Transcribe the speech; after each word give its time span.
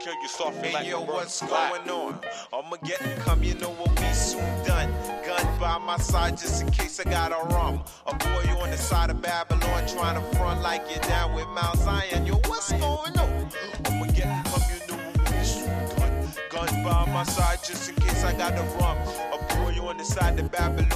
kill 0.00 0.14
you 0.22 0.28
soft 0.28 0.64
hey, 0.64 0.72
like 0.72 0.86
yo, 0.86 1.02
what's 1.02 1.42
going 1.42 1.88
on? 1.90 2.18
I'ma 2.52 2.76
get 2.84 3.00
come, 3.18 3.42
you 3.42 3.54
know 3.54 3.70
we'll 3.78 3.94
be 3.96 4.12
soon 4.14 4.40
done. 4.64 4.90
Gun 5.26 5.58
by 5.60 5.76
my 5.78 5.98
side 5.98 6.38
just 6.38 6.62
in 6.62 6.70
case 6.70 6.98
I 7.00 7.04
got 7.04 7.32
a 7.32 7.54
rum. 7.54 7.82
A 8.06 8.14
boy 8.14 8.42
you 8.48 8.56
on 8.60 8.70
the 8.70 8.78
side 8.78 9.10
of 9.10 9.20
Babylon 9.20 9.86
trying 9.86 10.20
to 10.20 10.36
front 10.36 10.62
like 10.62 10.82
you're 10.90 11.00
down 11.00 11.34
with 11.34 11.46
Mount 11.48 11.78
Zion. 11.78 12.24
Yo, 12.24 12.36
what's 12.46 12.72
going 12.72 13.18
on? 13.18 13.50
I'ma 13.84 14.06
get 14.06 14.46
come, 14.46 14.62
you 14.72 14.80
know 14.88 15.02
we'll 15.04 15.32
be 15.32 15.44
soon 15.44 15.88
done. 15.96 16.32
Gun 16.50 16.84
by 16.84 17.04
my 17.12 17.24
side 17.24 17.58
just 17.62 17.90
in 17.90 17.96
case 17.96 18.24
I 18.24 18.32
got 18.32 18.54
a 18.54 18.62
rum. 18.78 18.96
A 19.34 19.54
boy 19.54 19.72
you 19.74 19.82
on 19.82 19.98
the 19.98 20.04
side 20.04 20.38
of 20.40 20.50
Babylon 20.50 20.89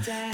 down. 0.00 0.29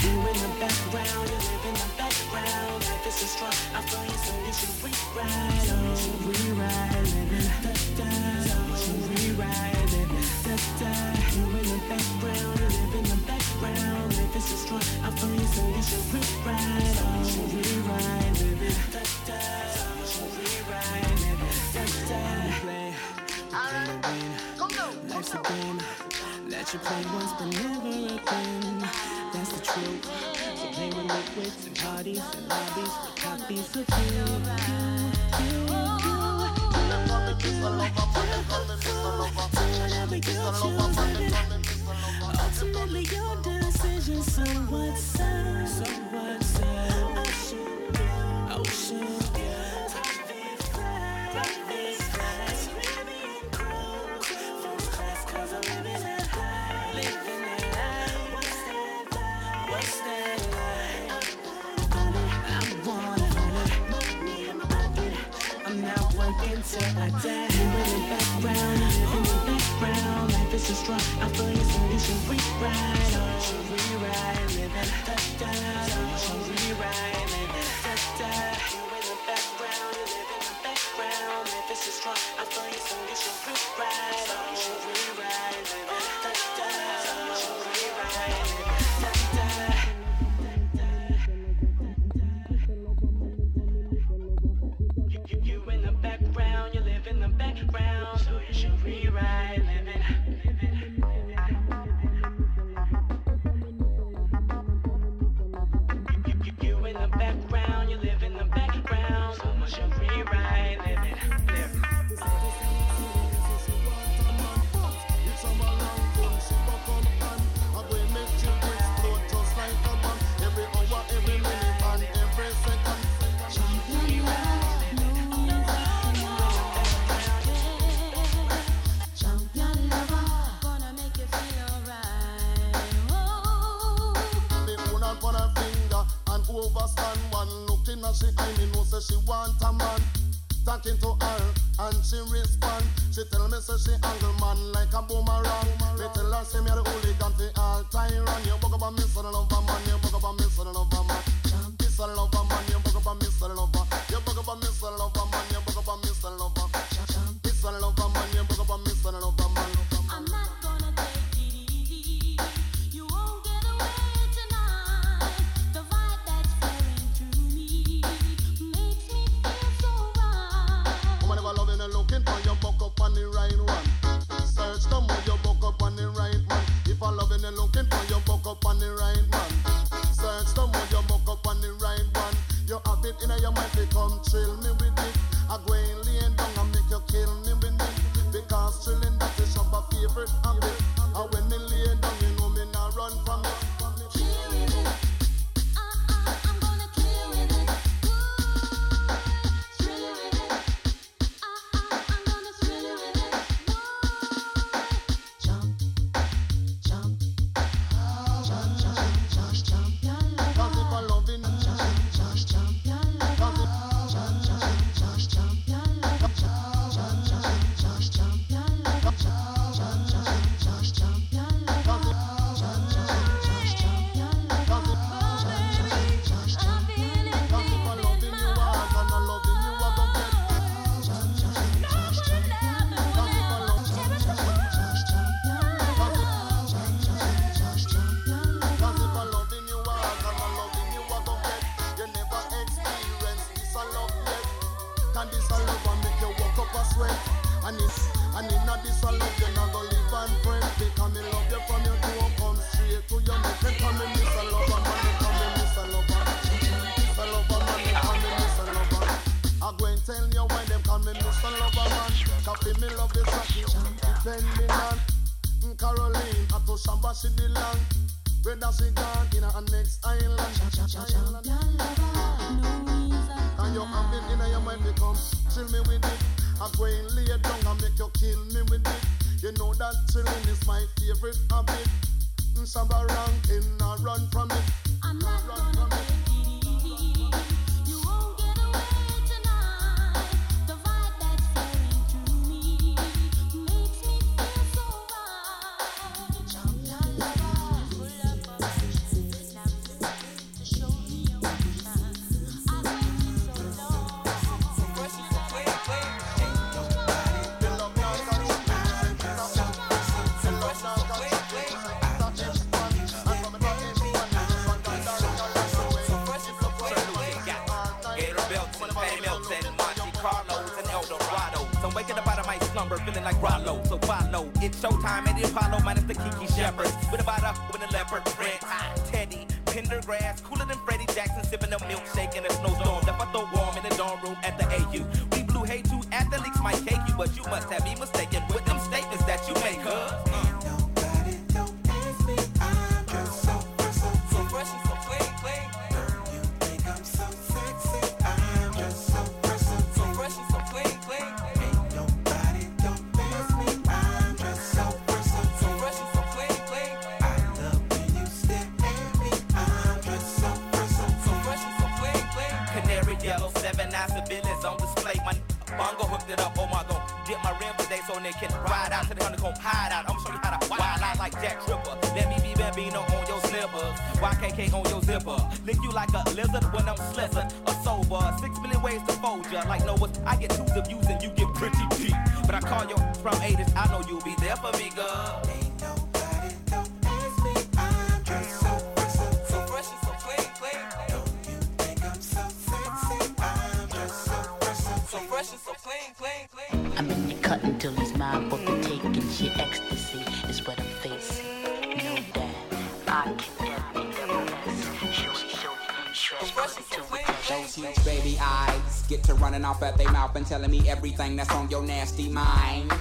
nasty 411.97 412.29
mind. 412.29 412.93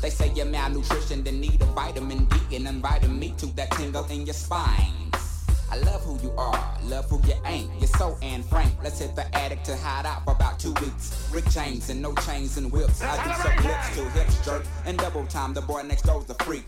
They 0.00 0.10
say 0.10 0.30
you're 0.36 0.46
malnutrition, 0.46 1.24
then 1.24 1.40
need 1.40 1.60
a 1.60 1.64
vitamin 1.74 2.26
D 2.26 2.56
and 2.56 2.68
inviting 2.68 3.18
me 3.18 3.34
to 3.38 3.46
that 3.56 3.72
tingle 3.72 4.04
in 4.04 4.26
your 4.26 4.34
spine. 4.34 5.10
I 5.72 5.78
love 5.78 6.02
who 6.02 6.16
you 6.22 6.32
are, 6.38 6.78
love 6.84 7.10
who 7.10 7.20
you 7.26 7.34
ain't. 7.46 7.68
You're 7.80 7.88
so 7.88 8.16
and 8.22 8.44
frank. 8.44 8.72
Let's 8.80 9.00
hit 9.00 9.16
the 9.16 9.26
attic 9.36 9.64
to 9.64 9.76
hide 9.76 10.06
out 10.06 10.24
for 10.24 10.34
about 10.34 10.60
two 10.60 10.72
weeks. 10.74 11.28
Rick 11.32 11.46
James 11.50 11.90
and 11.90 12.00
no 12.00 12.14
chains 12.26 12.56
and 12.56 12.70
whips. 12.70 13.02
I 13.02 13.16
do 13.24 13.42
some 13.42 13.66
lips 13.66 13.94
till 13.96 14.08
hips 14.10 14.44
jerk 14.44 14.64
and 14.86 14.96
double 14.98 15.26
time. 15.26 15.52
The 15.52 15.62
boy 15.62 15.82
next 15.82 16.02
door's 16.02 16.30
a 16.30 16.34
freak. 16.44 16.64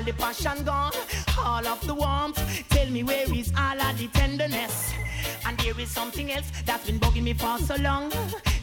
all 0.00 0.06
the 0.06 0.12
passion 0.12 0.64
gone, 0.64 0.92
all 1.44 1.66
of 1.66 1.86
the 1.86 1.94
warmth. 1.94 2.38
Tell 2.70 2.88
me 2.88 3.02
where 3.02 3.32
is 3.34 3.52
all 3.56 3.80
of 3.80 3.98
the 3.98 4.08
tenderness? 4.08 4.92
And 5.46 5.58
there 5.58 5.78
is 5.78 5.90
something 5.90 6.32
else 6.32 6.50
that's 6.64 6.86
been 6.86 6.98
bugging 6.98 7.24
me 7.24 7.34
for 7.34 7.58
so 7.58 7.76
long. 7.76 8.10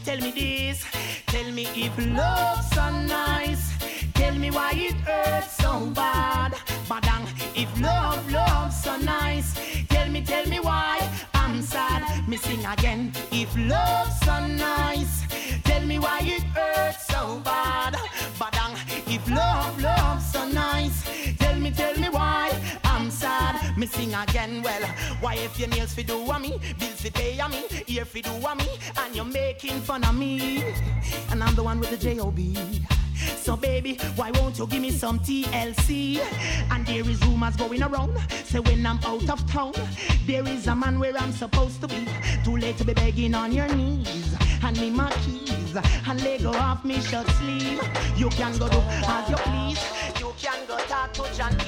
Tell 0.04 0.18
me 0.18 0.32
this, 0.32 0.84
tell 1.26 1.50
me 1.52 1.66
if 1.74 1.96
love's 1.98 2.70
so 2.70 2.90
nice. 3.06 3.64
Tell 4.14 4.34
me 4.34 4.50
why 4.50 4.72
it 4.74 4.94
hurts 5.06 5.56
so 5.58 5.86
bad. 5.94 6.27
sing 23.88 24.14
again. 24.14 24.62
Well, 24.62 24.82
why 25.20 25.34
if 25.34 25.58
your 25.58 25.68
nails 25.68 25.94
fi 25.94 26.02
do 26.02 26.30
a 26.30 26.38
me, 26.38 26.58
bills 26.78 27.00
fi 27.00 27.10
pay 27.10 27.38
a 27.38 27.48
me, 27.48 27.64
ear 27.86 28.04
fi 28.04 28.20
do 28.20 28.30
a 28.30 28.54
me, 28.54 28.68
and 28.98 29.14
you're 29.14 29.24
making 29.24 29.80
fun 29.80 30.04
of 30.04 30.14
me, 30.14 30.64
and 31.30 31.42
I'm 31.42 31.54
the 31.54 31.62
one 31.62 31.80
with 31.80 31.90
the 31.90 31.96
job. 31.96 32.38
So 33.36 33.56
baby, 33.56 33.98
why 34.14 34.30
won't 34.32 34.58
you 34.58 34.66
give 34.66 34.80
me 34.80 34.90
some 34.90 35.18
TLC? 35.18 36.20
And 36.70 36.86
there 36.86 37.08
is 37.08 37.24
rumors 37.24 37.56
going 37.56 37.82
around, 37.82 38.16
say 38.44 38.60
when 38.60 38.86
I'm 38.86 38.98
out 39.04 39.28
of 39.28 39.50
town, 39.50 39.72
there 40.26 40.46
is 40.46 40.66
a 40.66 40.76
man 40.76 40.98
where 41.00 41.16
I'm 41.16 41.32
supposed 41.32 41.80
to 41.80 41.88
be. 41.88 42.06
Too 42.44 42.56
late 42.56 42.76
to 42.78 42.84
be 42.84 42.94
begging 42.94 43.34
on 43.34 43.52
your 43.52 43.68
knees. 43.74 44.34
Hand 44.60 44.80
me 44.80 44.90
my 44.90 45.10
keys 45.22 45.76
and 45.76 46.22
let 46.22 46.42
go 46.42 46.52
off 46.52 46.84
me 46.84 47.00
shirt 47.00 47.26
sleeve. 47.38 47.80
You 48.16 48.28
can 48.30 48.56
go 48.58 48.68
do 48.68 48.78
as 48.78 49.30
you 49.30 49.36
please. 49.36 50.20
You 50.20 50.32
can 50.38 50.66
go 50.66 50.76
talk 50.86 51.12
to 51.14 51.36
John. 51.36 51.67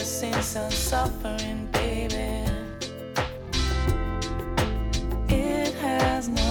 blessings 0.00 0.56
and 0.56 0.72
suffering, 0.72 1.68
baby. 1.72 2.50
It 5.28 5.74
has 5.74 6.26
no 6.26 6.49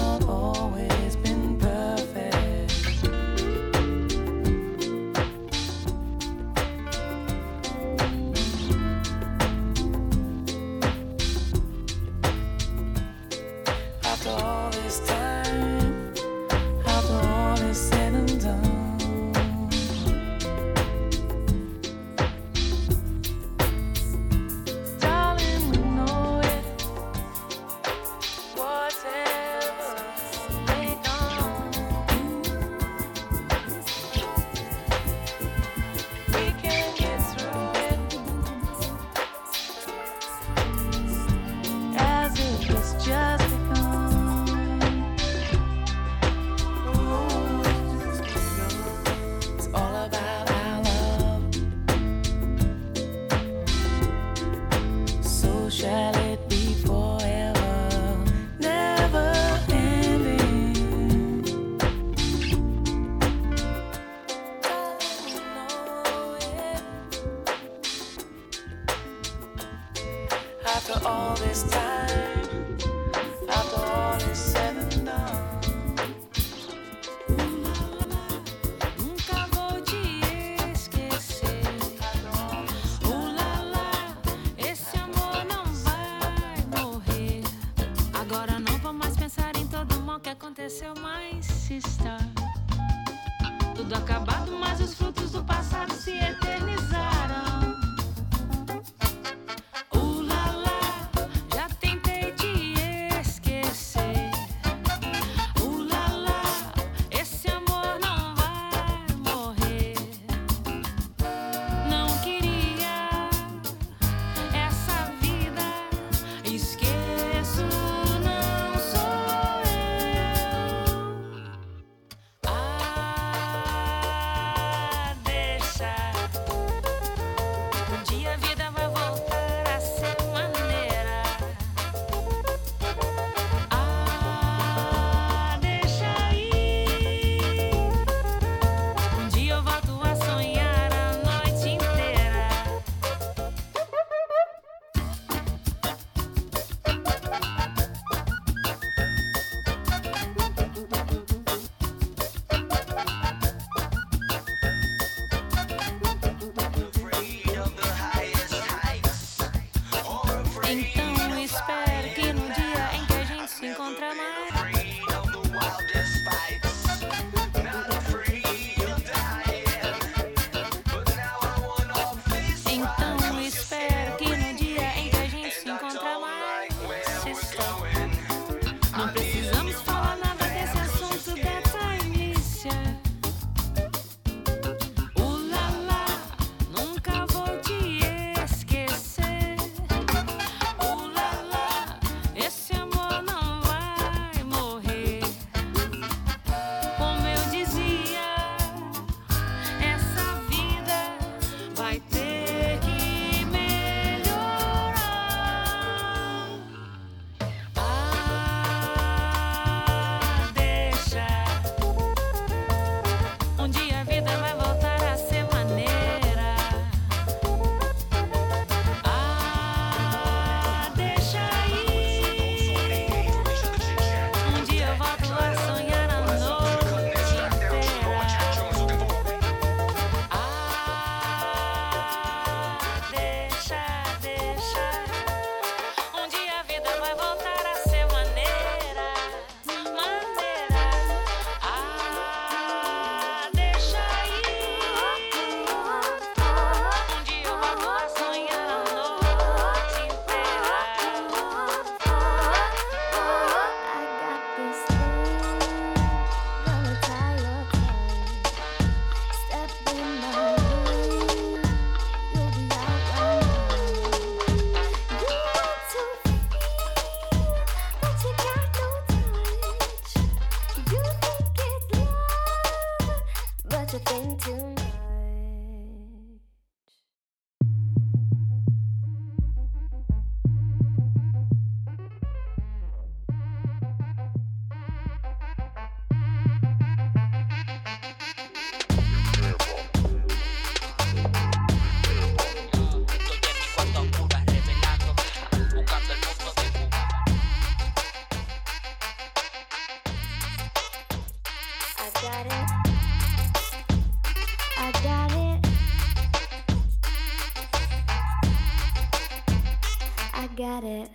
get 310.60 310.84
it. 310.84 311.10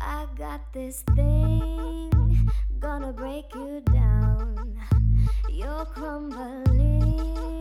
I 0.00 0.26
got 0.38 0.72
this 0.72 1.04
thing, 1.14 2.10
gonna 2.80 3.12
break 3.12 3.54
you 3.54 3.82
down. 3.92 4.80
You're 5.50 5.84
crumbling 5.84 7.52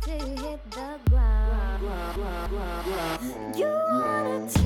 till 0.00 0.18
you 0.18 0.36
hit 0.42 0.70
the 0.72 0.98
ground. 1.08 1.84
You 3.56 3.66
wanna. 3.92 4.59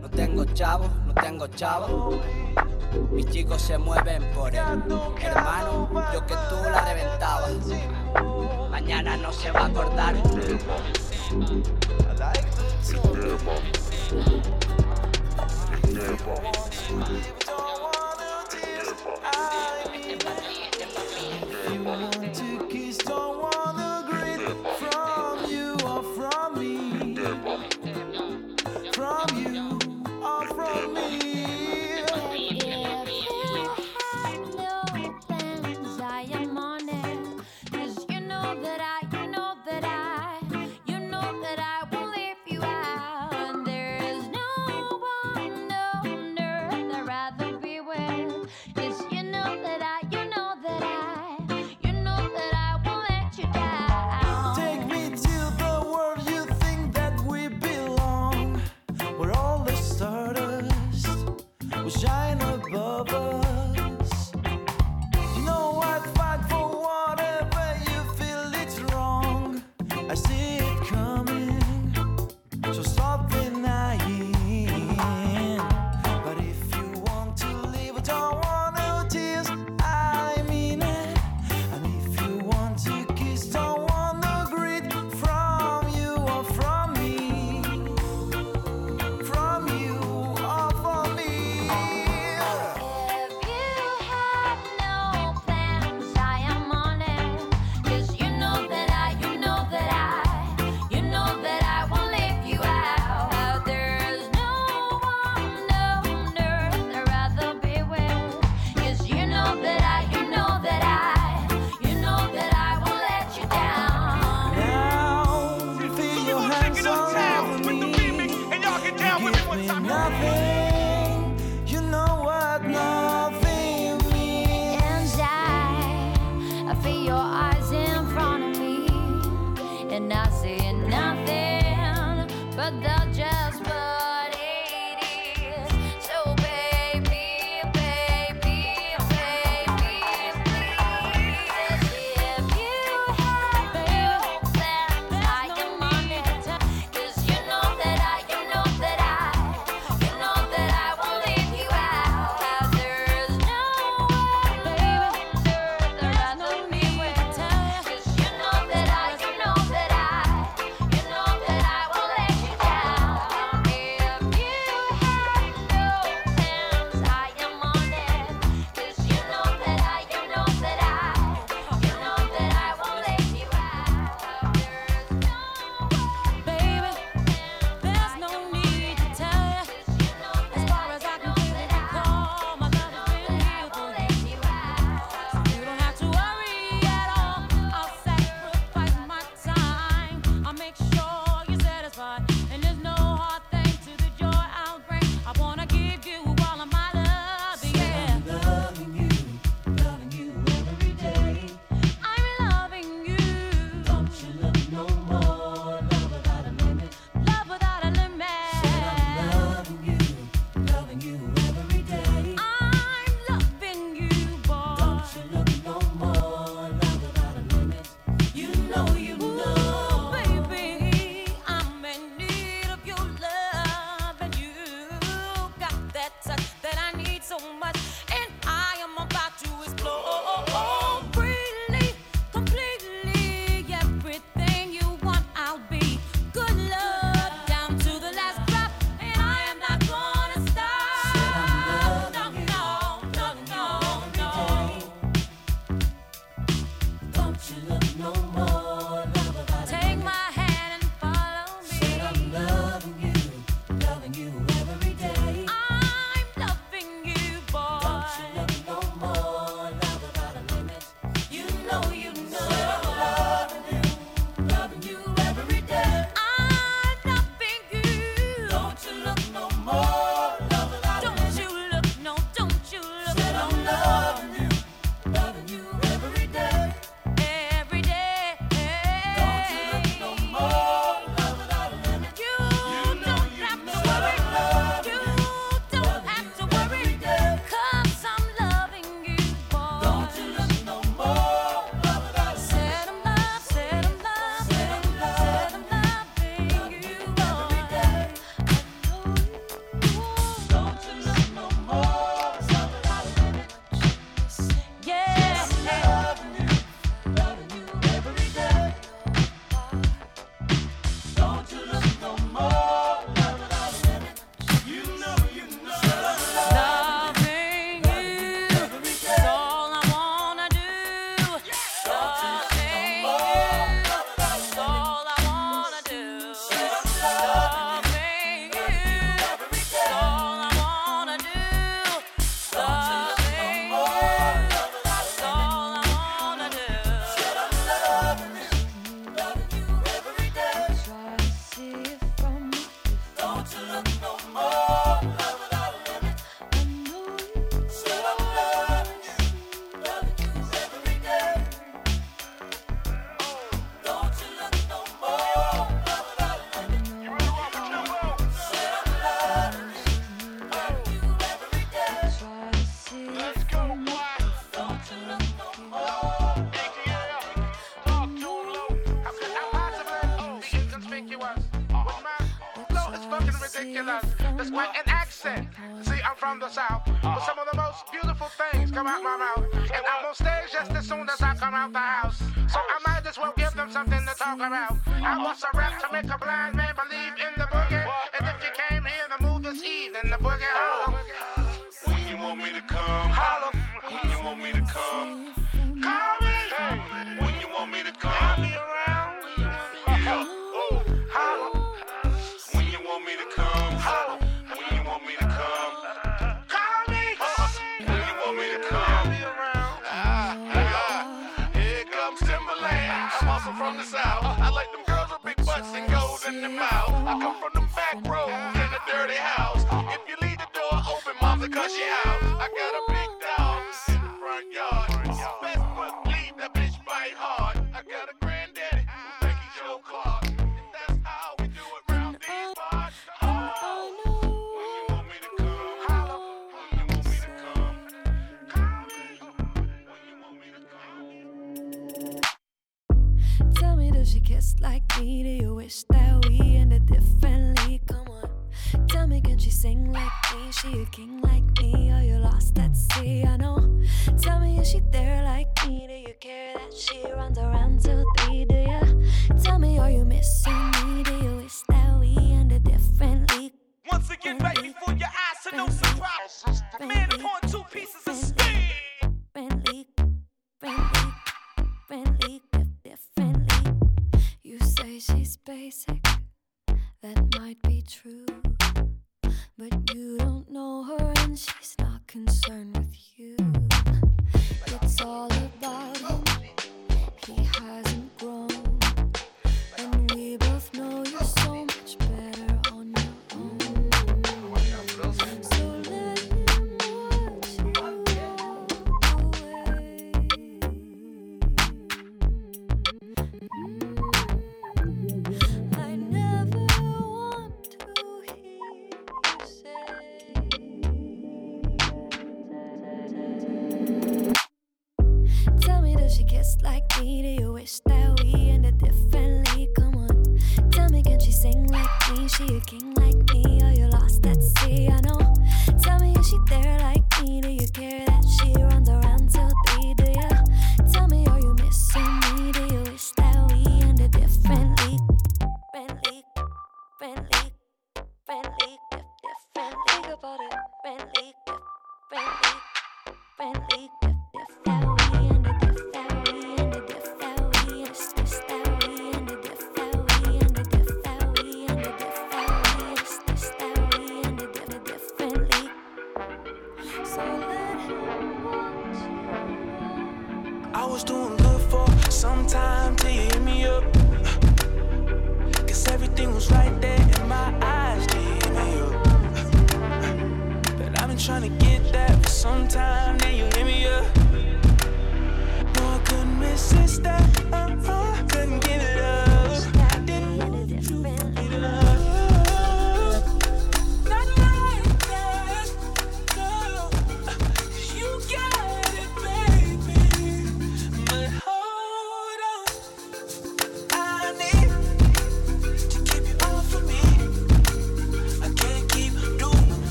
No 0.00 0.08
tengo 0.10 0.44
chavo, 0.44 0.88
no 1.06 1.14
tengo 1.14 1.46
chavo. 1.48 2.20
Mis 3.10 3.26
chicos 3.26 3.62
se 3.62 3.78
mueven 3.78 4.22
por 4.34 4.54
él. 4.54 4.62
Hermano, 5.20 5.88
yo 6.12 6.26
que 6.26 6.34
tú 6.34 6.56
la 6.70 6.84
reventabas. 6.84 7.52
Mañana 8.70 9.16
no 9.16 9.32
se 9.32 9.50
va 9.50 9.60
a 9.60 9.66
acordar. 9.66 10.14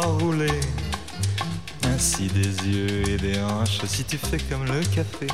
rouler 0.00 0.60
ainsi 1.84 2.26
des 2.26 2.68
yeux 2.68 3.08
et 3.08 3.16
des 3.16 3.40
hanches 3.40 3.84
si 3.86 4.04
tu 4.04 4.18
fais 4.18 4.38
comme 4.38 4.64
le 4.64 4.80
café. 4.94 5.26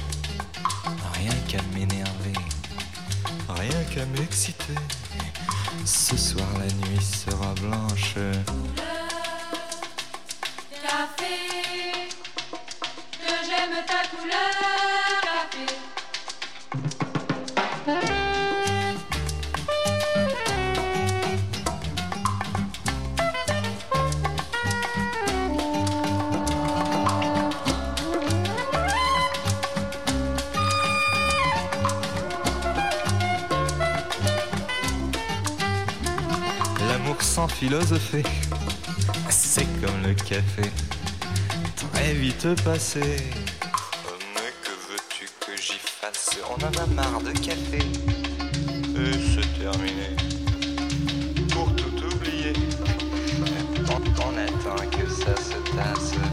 Rien 1.14 1.32
qu'à 1.48 1.62
m'énerver, 1.74 2.32
rien 3.48 3.82
qu'à 3.94 4.06
m'exciter. 4.06 4.74
Ce 5.84 6.16
soir 6.16 6.48
la 6.58 6.66
nuit 6.66 7.02
sera 7.02 7.54
blanche. 7.62 8.14
philosopher. 37.60 38.22
C'est 39.28 39.66
comme 39.82 40.02
le 40.02 40.14
café, 40.14 40.62
très 41.76 42.14
vite 42.14 42.48
passé. 42.64 43.00
Mais 44.34 44.50
que 44.64 44.72
veux-tu 44.88 45.26
que 45.40 45.54
j'y 45.60 45.78
fasse? 45.78 46.38
On 46.48 46.54
en 46.54 46.82
a 46.82 46.86
marre 46.86 47.20
de 47.20 47.32
café. 47.32 47.80
Et 48.96 49.12
c'est 49.34 49.60
terminé. 49.60 50.16
Pour 51.50 51.76
tout 51.76 52.02
oublier, 52.14 52.54
on 53.90 54.38
attend 54.38 54.82
que 54.96 55.06
ça 55.10 55.36
se 55.36 55.58
tasse. 55.76 56.29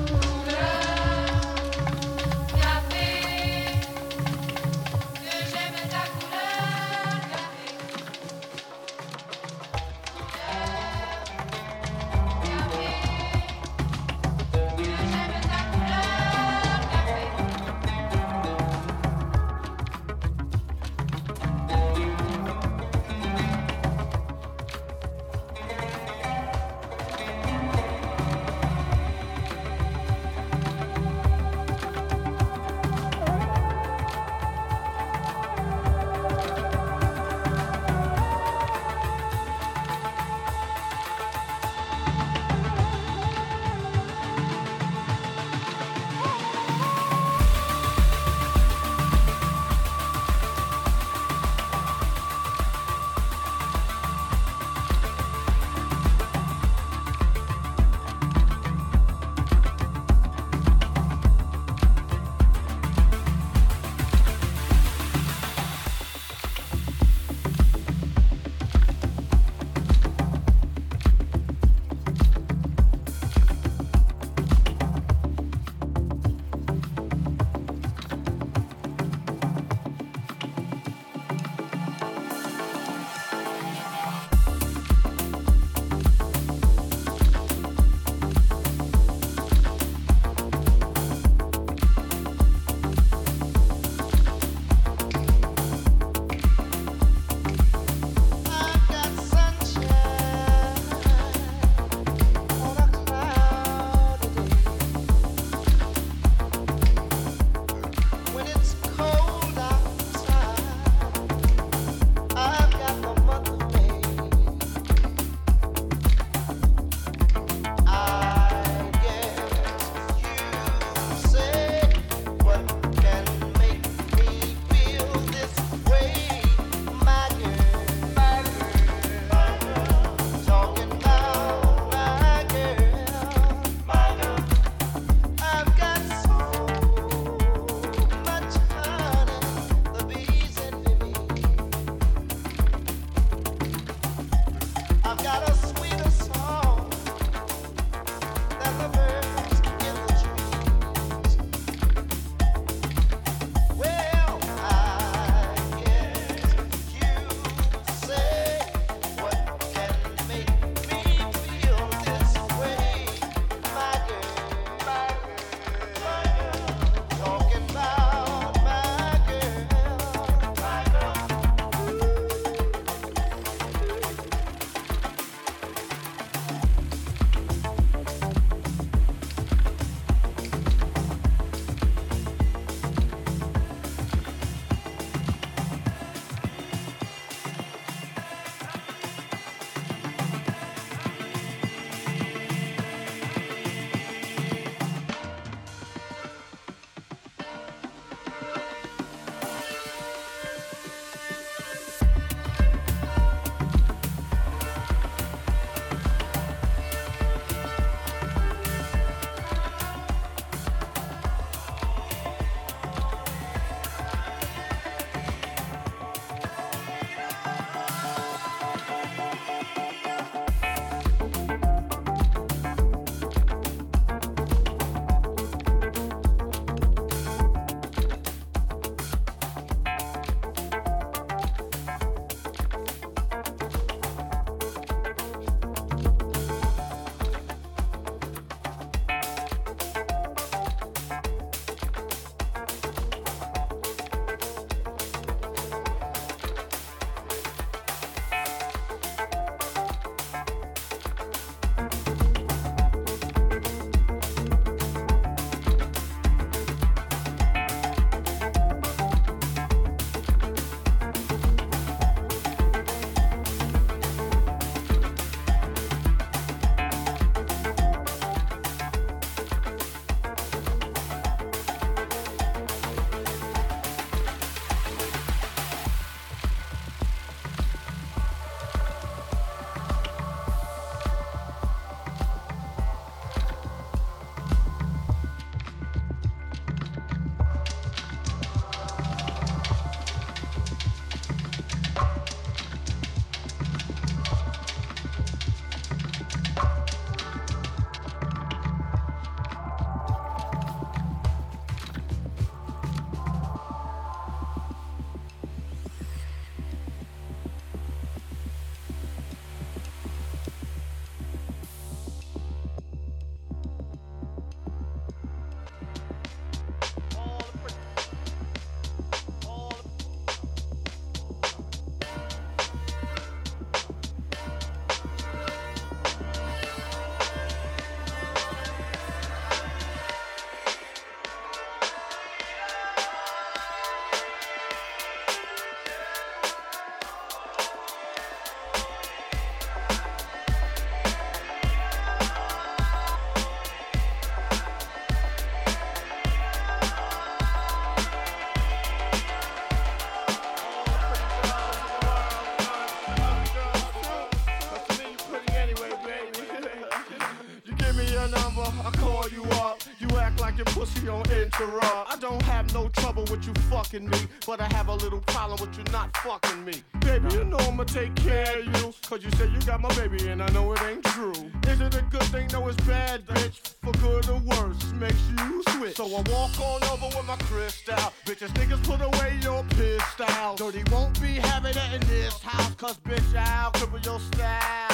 With 363.37 363.47
you 363.47 363.53
fucking 363.69 364.09
me, 364.09 364.17
but 364.45 364.59
I 364.59 364.67
have 364.73 364.87
a 364.87 364.95
little 364.95 365.19
problem 365.21 365.59
with 365.59 365.77
you 365.77 365.83
not 365.91 366.15
fucking 366.17 366.65
me. 366.65 366.81
Baby, 367.01 367.33
you 367.35 367.43
know 367.43 367.57
I'ma 367.57 367.83
take 367.83 368.15
care 368.15 368.59
of 368.59 368.65
you, 368.65 368.93
cause 369.07 369.23
you 369.23 369.31
say 369.31 369.47
you 369.49 369.59
got 369.61 369.81
my 369.81 369.93
baby 369.95 370.27
and 370.29 370.41
I 370.41 370.49
know 370.49 370.71
it 370.73 370.81
ain't 370.83 371.03
true. 371.05 371.33
Is 371.67 371.79
it 371.79 371.95
a 371.95 372.01
good 372.09 372.23
thing? 372.23 372.47
No, 372.51 372.67
it's 372.67 372.77
bad, 372.85 373.25
bitch. 373.27 373.73
For 373.83 373.91
good 373.99 374.29
or 374.29 374.39
worse, 374.39 374.91
makes 374.93 375.21
you 375.37 375.63
switch. 375.69 375.97
So 375.97 376.05
I 376.05 376.21
walk 376.31 376.59
on 376.59 376.83
over 376.85 377.15
with 377.15 377.27
my 377.27 377.37
crystal. 377.37 377.95
Bitches, 378.25 378.49
niggas, 378.53 378.83
put 378.83 379.01
away 379.01 379.39
your 379.41 379.63
pistol. 379.69 380.55
Dirty 380.55 380.83
won't 380.91 381.19
be 381.21 381.35
having 381.35 381.75
it 381.75 381.93
in 381.93 382.01
this 382.07 382.41
house, 382.41 382.73
cause 382.75 382.97
bitch, 382.97 383.35
I'll 383.35 383.71
cripple 383.71 384.03
your 384.03 384.19
style. 384.19 384.86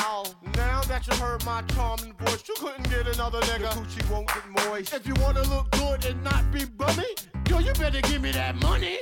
Now 0.56 0.82
that 0.84 1.08
you 1.08 1.16
heard 1.16 1.44
my 1.46 1.62
charming 1.74 2.14
voice, 2.14 2.44
you 2.48 2.56
couldn't 2.58 2.90
get 2.90 3.08
another 3.08 3.42
nigga. 3.42 3.70
Coochie 3.72 4.10
won't 4.10 4.28
get 4.28 4.68
moist. 4.68 4.94
If 4.94 5.08
you 5.08 5.14
wanna 5.16 5.44
look 5.44 5.72
good 5.72 6.06
and 6.06 6.24
not 6.24 6.52
be 6.52 6.66
bummy, 6.66 7.06
yo, 7.50 7.60
you 7.60 7.74
better 7.74 8.02
give 8.02 8.22
me 8.22 8.32
that 8.32 8.56
money. 8.62 8.98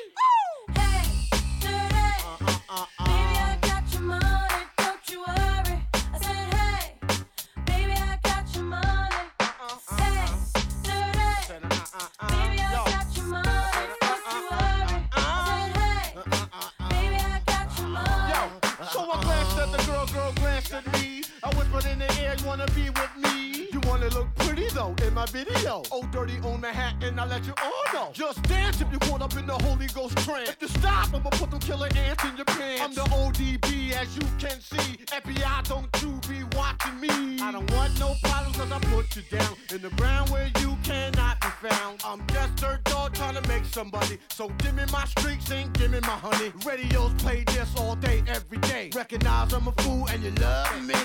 Video. 25.32 25.82
Oh, 25.92 26.04
dirty 26.12 26.41
on 26.62 26.74
the 26.74 26.80
hat, 26.80 27.04
and 27.04 27.20
I 27.20 27.26
let 27.26 27.46
you 27.46 27.54
all 27.64 27.94
know. 27.94 28.12
Just 28.14 28.42
dance 28.44 28.82
if 28.82 28.92
you 28.92 29.00
caught 29.00 29.22
up 29.22 29.36
in 29.36 29.48
the 29.48 29.58
Holy 29.66 29.88
Ghost 29.88 30.18
trance. 30.20 30.50
If 30.50 30.62
you 30.62 30.68
stop, 30.68 31.14
I'ma 31.14 31.30
put 31.32 31.50
them 31.50 31.60
killer 31.60 31.90
ants 31.96 32.24
in 32.24 32.36
your 32.36 32.46
pants. 32.46 32.82
I'm 32.82 32.94
the 32.94 33.02
ODB, 33.02 33.92
as 33.94 34.16
you 34.16 34.26
can 34.38 34.60
see. 34.62 34.98
FBI, 35.06 35.68
don't 35.68 35.90
you 36.02 36.20
be 36.30 36.44
watching 36.56 37.00
me. 37.00 37.42
I 37.42 37.52
don't 37.52 37.70
want 37.72 38.00
no 38.00 38.14
problems, 38.24 38.58
cause 38.58 38.72
I 38.72 38.80
put 38.94 39.16
you 39.16 39.24
down 39.38 39.56
in 39.74 39.82
the 39.82 39.90
ground 39.92 40.30
where 40.30 40.52
you 40.60 40.78
cannot 40.84 41.42
be 41.42 41.68
found. 41.68 42.02
I'm 42.06 42.26
just 42.28 42.56
dirt 42.58 42.84
dog 42.84 43.14
trying 43.14 43.42
to 43.42 43.48
make 43.48 43.66
somebody. 43.66 44.20
So 44.30 44.50
give 44.60 44.76
me 44.76 44.84
my 44.92 45.06
streaks 45.06 45.50
and 45.52 45.74
give 45.74 45.92
me 45.92 46.00
my 46.02 46.18
honey. 46.26 46.52
Radios 46.66 47.14
play 47.16 47.44
this 47.48 47.70
all 47.78 47.96
day, 47.96 48.24
every 48.28 48.60
day. 48.60 48.92
Recognize 48.94 49.54
I'm 49.54 49.68
a 49.68 49.72
fool 49.84 50.08
and 50.10 50.24
you 50.24 50.32
love 50.32 50.86
me. 50.86 50.96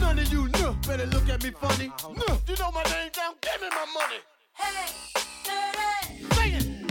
None 0.00 0.18
of 0.18 0.32
you 0.32 0.48
know 0.48 0.76
better 0.86 1.06
look 1.06 1.28
at 1.28 1.42
me 1.44 1.50
funny. 1.50 1.88
Uh-huh. 1.88 2.12
No, 2.12 2.38
you 2.48 2.56
know 2.58 2.70
my 2.72 2.82
name 2.84 3.10
down, 3.12 3.34
give 3.40 3.60
me 3.60 3.68
my 3.70 3.86
money. 3.94 4.20
Hey, 4.58 4.88
dirty. 5.44 6.56
It. 6.56 6.85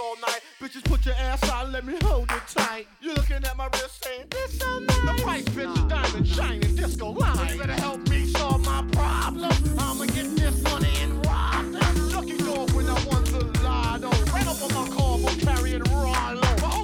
All 0.00 0.16
night. 0.16 0.40
Bitches, 0.60 0.84
put 0.84 1.04
your 1.04 1.14
ass 1.14 1.42
out, 1.50 1.70
let 1.70 1.84
me 1.84 1.94
hold 2.02 2.30
it 2.30 2.42
tight. 2.48 2.86
You're 3.00 3.14
looking 3.14 3.36
at 3.36 3.56
my 3.56 3.66
wrist 3.74 4.04
saying, 4.04 4.26
this 4.30 4.58
so 4.58 4.78
nice. 4.78 4.96
The 4.96 5.22
price, 5.22 5.44
bitch, 5.44 5.76
is 5.76 5.84
diamond 5.84 6.26
shining 6.26 6.76
disco 6.76 7.10
line. 7.10 7.52
You 7.52 7.58
better 7.58 7.72
help 7.74 8.08
me 8.08 8.26
solve 8.26 8.64
my 8.64 8.84
problem. 8.92 9.52
I'ma 9.78 10.06
get 10.06 10.36
this 10.36 10.62
money 10.62 10.90
and 11.02 11.24
rob 11.26 11.72
them. 11.72 12.12
Lucky 12.12 12.38
dog 12.38 12.70
when 12.72 12.88
I 12.88 13.04
won 13.04 13.24
the 13.24 13.44
lotto. 13.62 14.10
Ran 14.32 14.48
up 14.48 14.62
on 14.62 14.74
my 14.74 14.96
car 14.96 15.18
for 15.18 15.46
carrying 15.46 15.82
Rollo. 15.84 16.79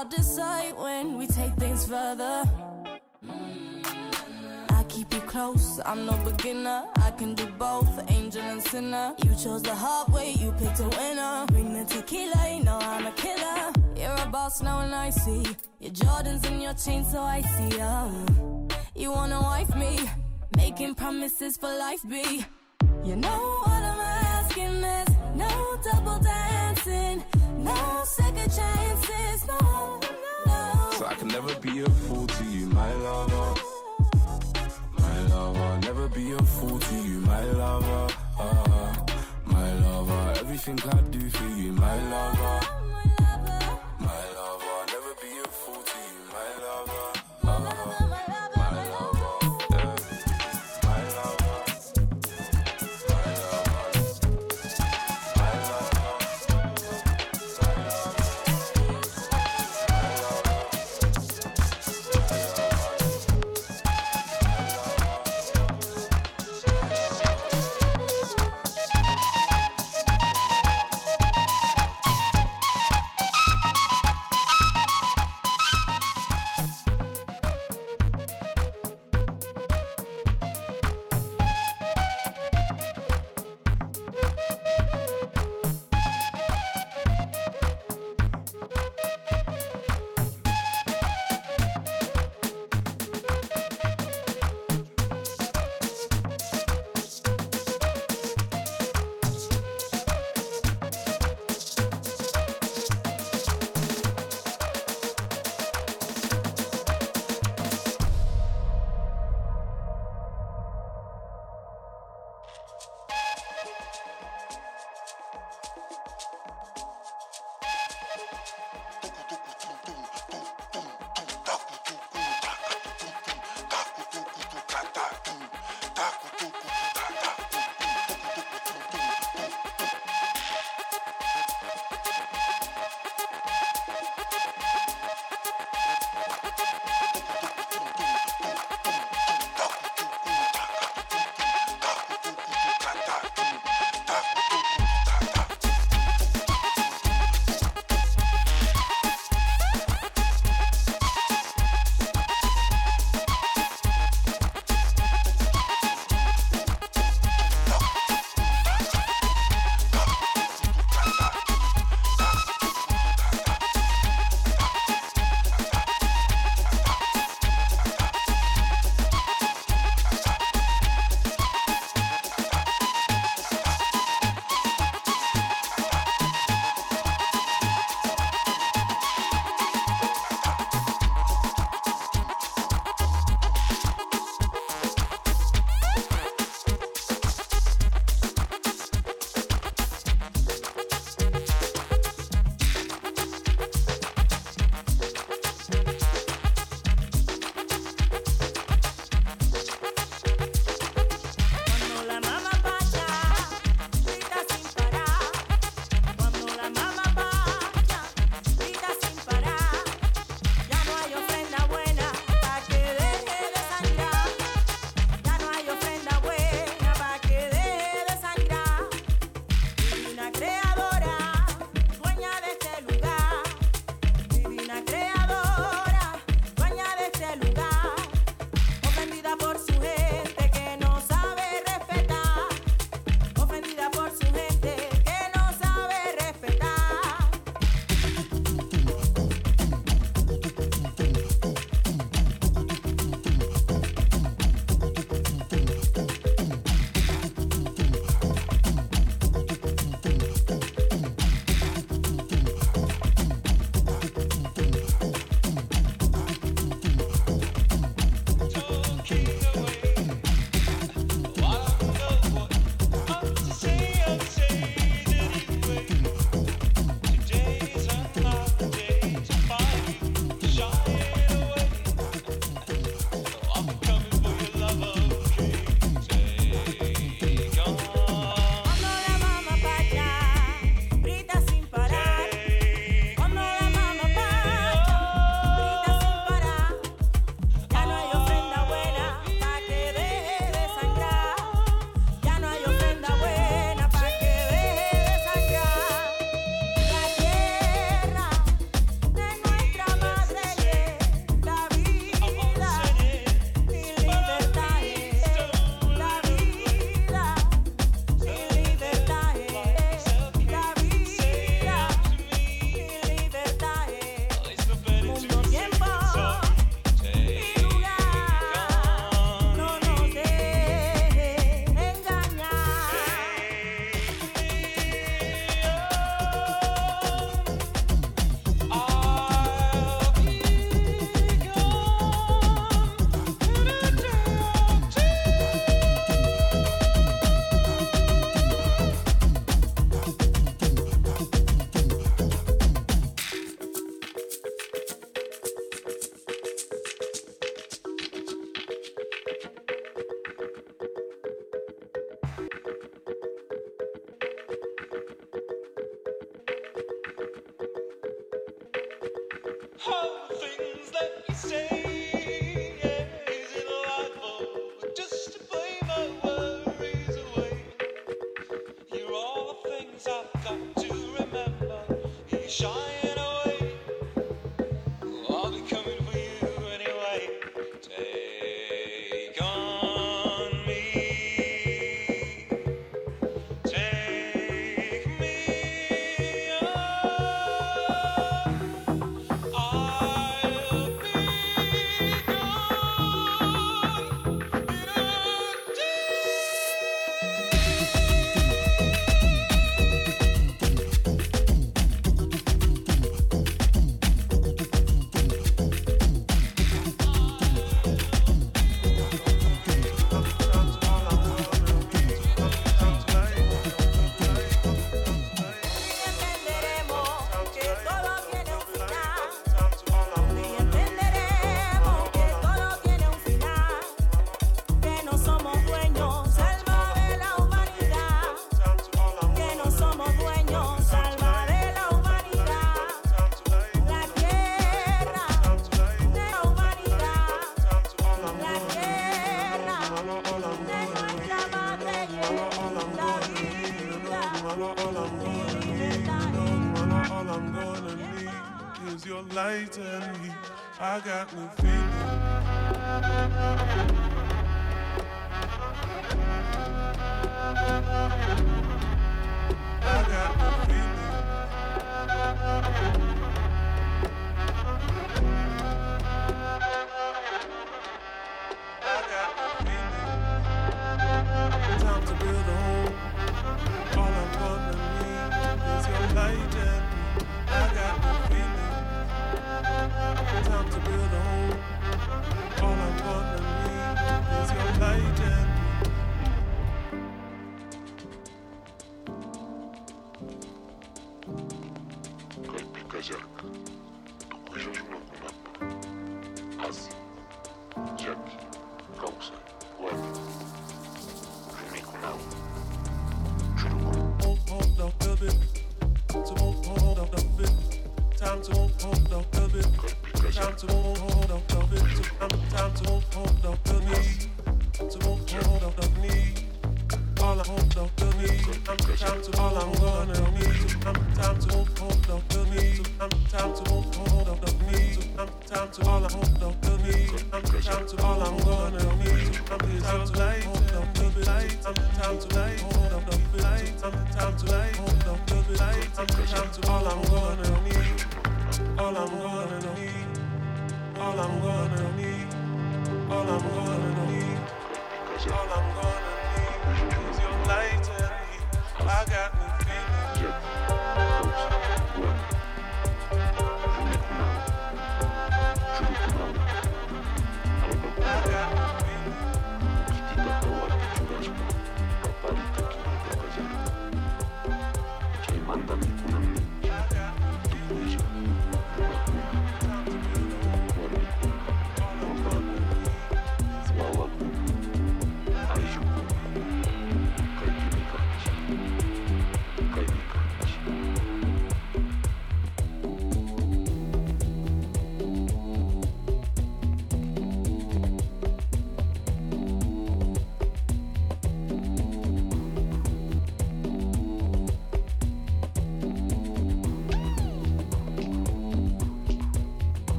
I'll 0.00 0.08
decide 0.08 0.74
when 0.78 1.18
we 1.18 1.26
take 1.26 1.52
things 1.56 1.86
further. 1.86 2.44
Mm. 3.22 3.84
I 4.70 4.82
keep 4.84 5.12
you 5.12 5.20
close, 5.20 5.78
I'm 5.84 6.06
no 6.06 6.16
beginner. 6.24 6.84
I 6.96 7.10
can 7.10 7.34
do 7.34 7.44
both, 7.58 8.10
angel 8.10 8.40
and 8.40 8.62
sinner. 8.62 9.14
You 9.22 9.34
chose 9.34 9.60
the 9.60 9.74
hard 9.74 10.10
way, 10.10 10.30
you 10.30 10.52
picked 10.52 10.80
a 10.80 10.88
winner. 10.88 11.44
Bring 11.48 11.74
the 11.74 11.84
tequila, 11.84 12.48
you 12.48 12.64
know 12.64 12.78
I'm 12.80 13.08
a 13.08 13.12
killer. 13.12 13.72
You're 13.94 14.26
a 14.26 14.26
boss 14.30 14.62
now, 14.62 14.80
and 14.80 14.94
I 14.94 15.10
see 15.10 15.42
you 15.42 15.54
Your 15.80 15.92
Jordans 15.92 16.46
and 16.48 16.62
your 16.62 16.72
chain, 16.72 17.04
so 17.04 17.20
I 17.20 17.42
see 17.42 17.76
ya. 17.76 18.10
You 18.94 19.10
wanna 19.10 19.42
wife 19.42 19.76
me, 19.76 19.98
making 20.56 20.94
promises 20.94 21.58
for 21.58 21.68
life, 21.68 22.00
be. 22.08 22.46
You 23.04 23.16
know 23.16 23.40
what 23.66 23.82
I'm 23.82 24.19
no 25.42 25.52
double 25.88 26.18
dancing, 26.18 27.24
no 27.58 28.02
second 28.04 28.50
chances, 28.58 29.46
no, 29.46 30.00
no. 30.46 30.90
So 30.98 31.06
I 31.06 31.14
can 31.14 31.28
never 31.28 31.54
be 31.66 31.80
a 31.80 31.90
fool 32.04 32.26
to 32.26 32.44
you, 32.44 32.66
my 32.80 32.92
lover. 33.06 33.60
My 34.98 35.16
lover, 35.32 35.70
never 35.88 36.08
be 36.08 36.32
a 36.32 36.42
fool 36.56 36.78
to 36.78 36.94
you, 37.08 37.20
my 37.32 37.44
lover. 37.62 38.06
My 39.46 39.72
lover, 39.84 40.22
everything 40.42 40.78
I 40.96 41.00
do 41.16 41.22
for 41.30 41.48
you, 41.60 41.72
my 41.72 41.96
lover. 42.10 42.79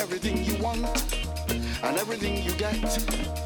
Everything 0.00 0.42
you 0.42 0.56
want, 0.62 0.86
and 1.82 1.98
everything 1.98 2.42
you 2.42 2.52
get, 2.52 3.39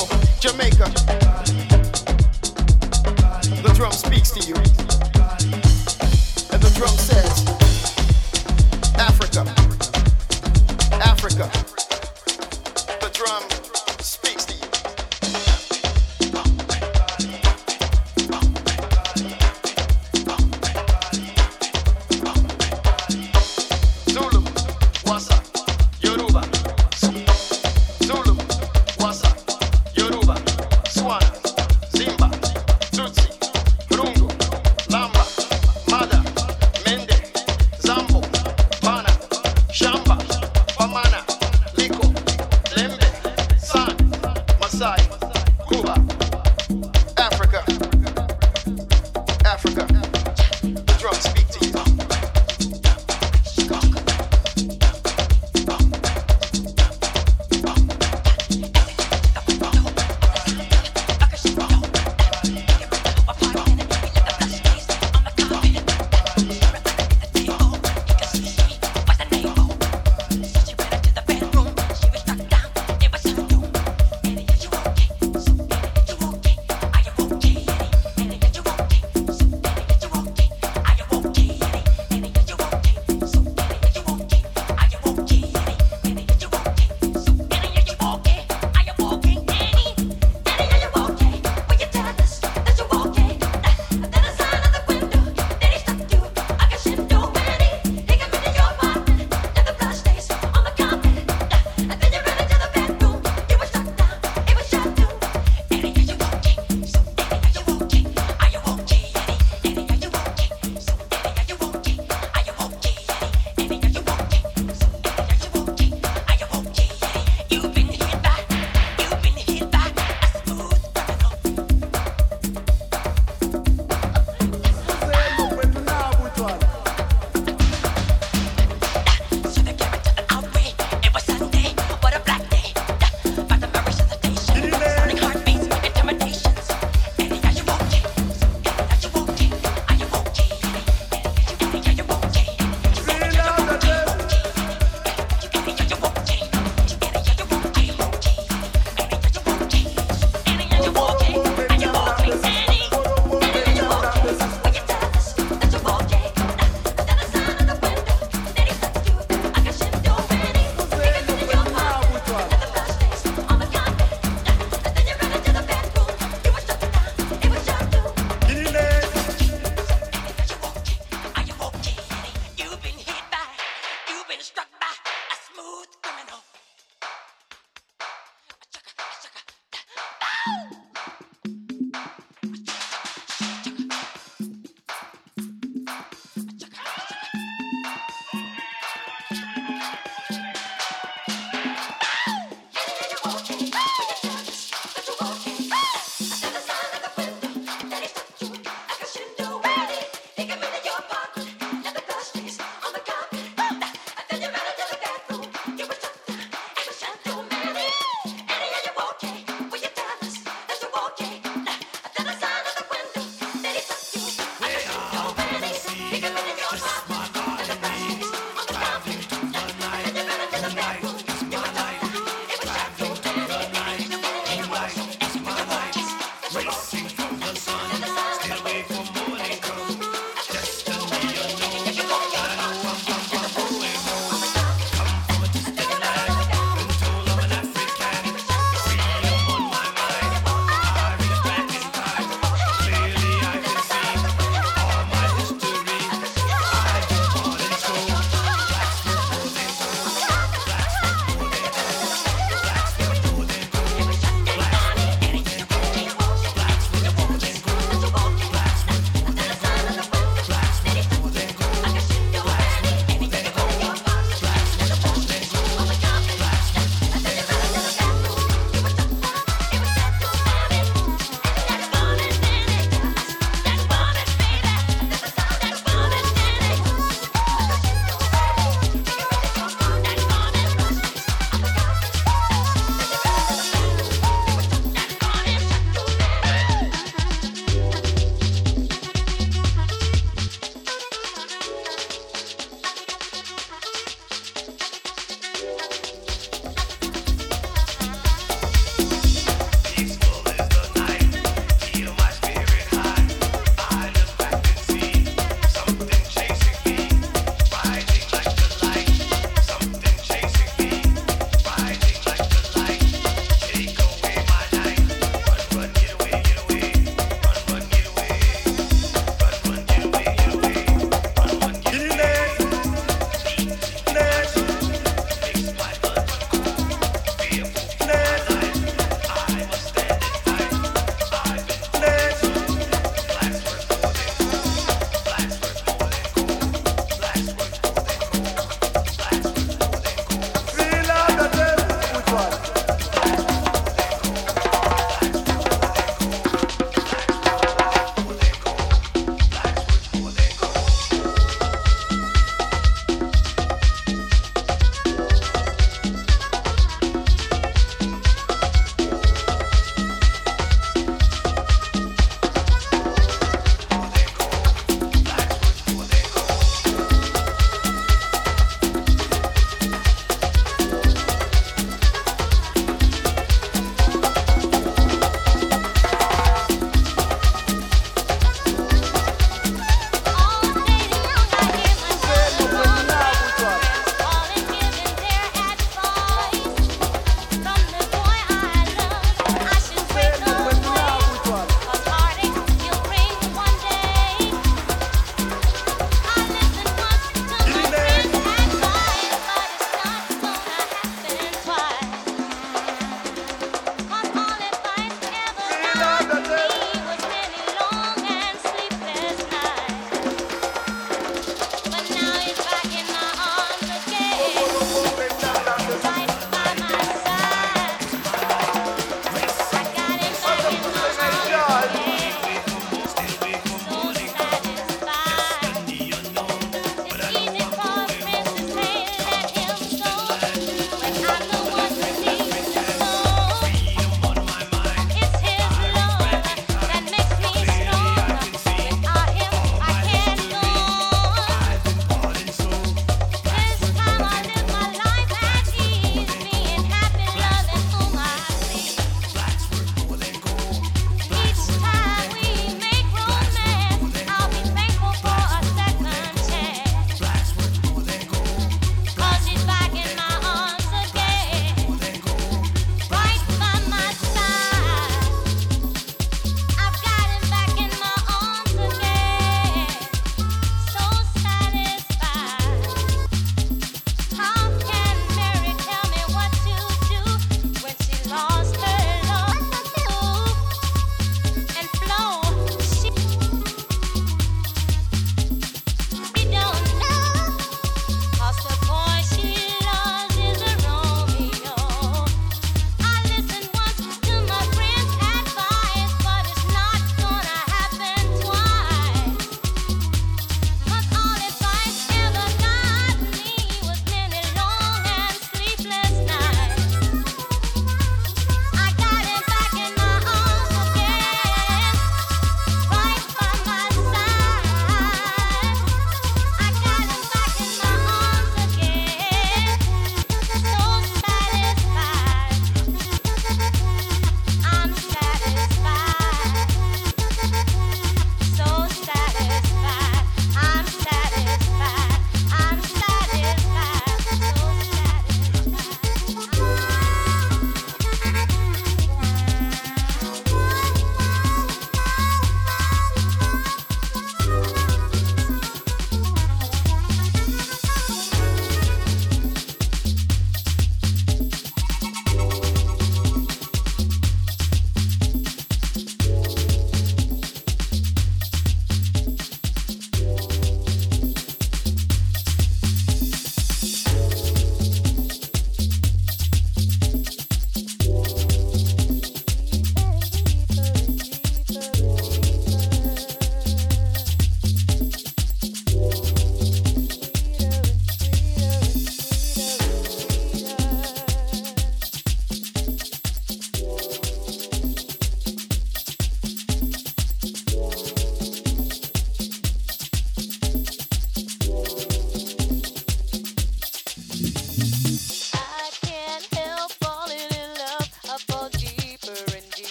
Portugal, 0.00 0.20
Jamaica. 0.40 0.90
The 3.62 3.72
drum 3.74 3.92
speaks 3.92 4.30
to 4.30 4.46
you. 4.46 4.54
And 6.52 6.62
the 6.62 6.70
drum 6.74 6.96
says, 6.96 7.59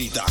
necesita. 0.00 0.29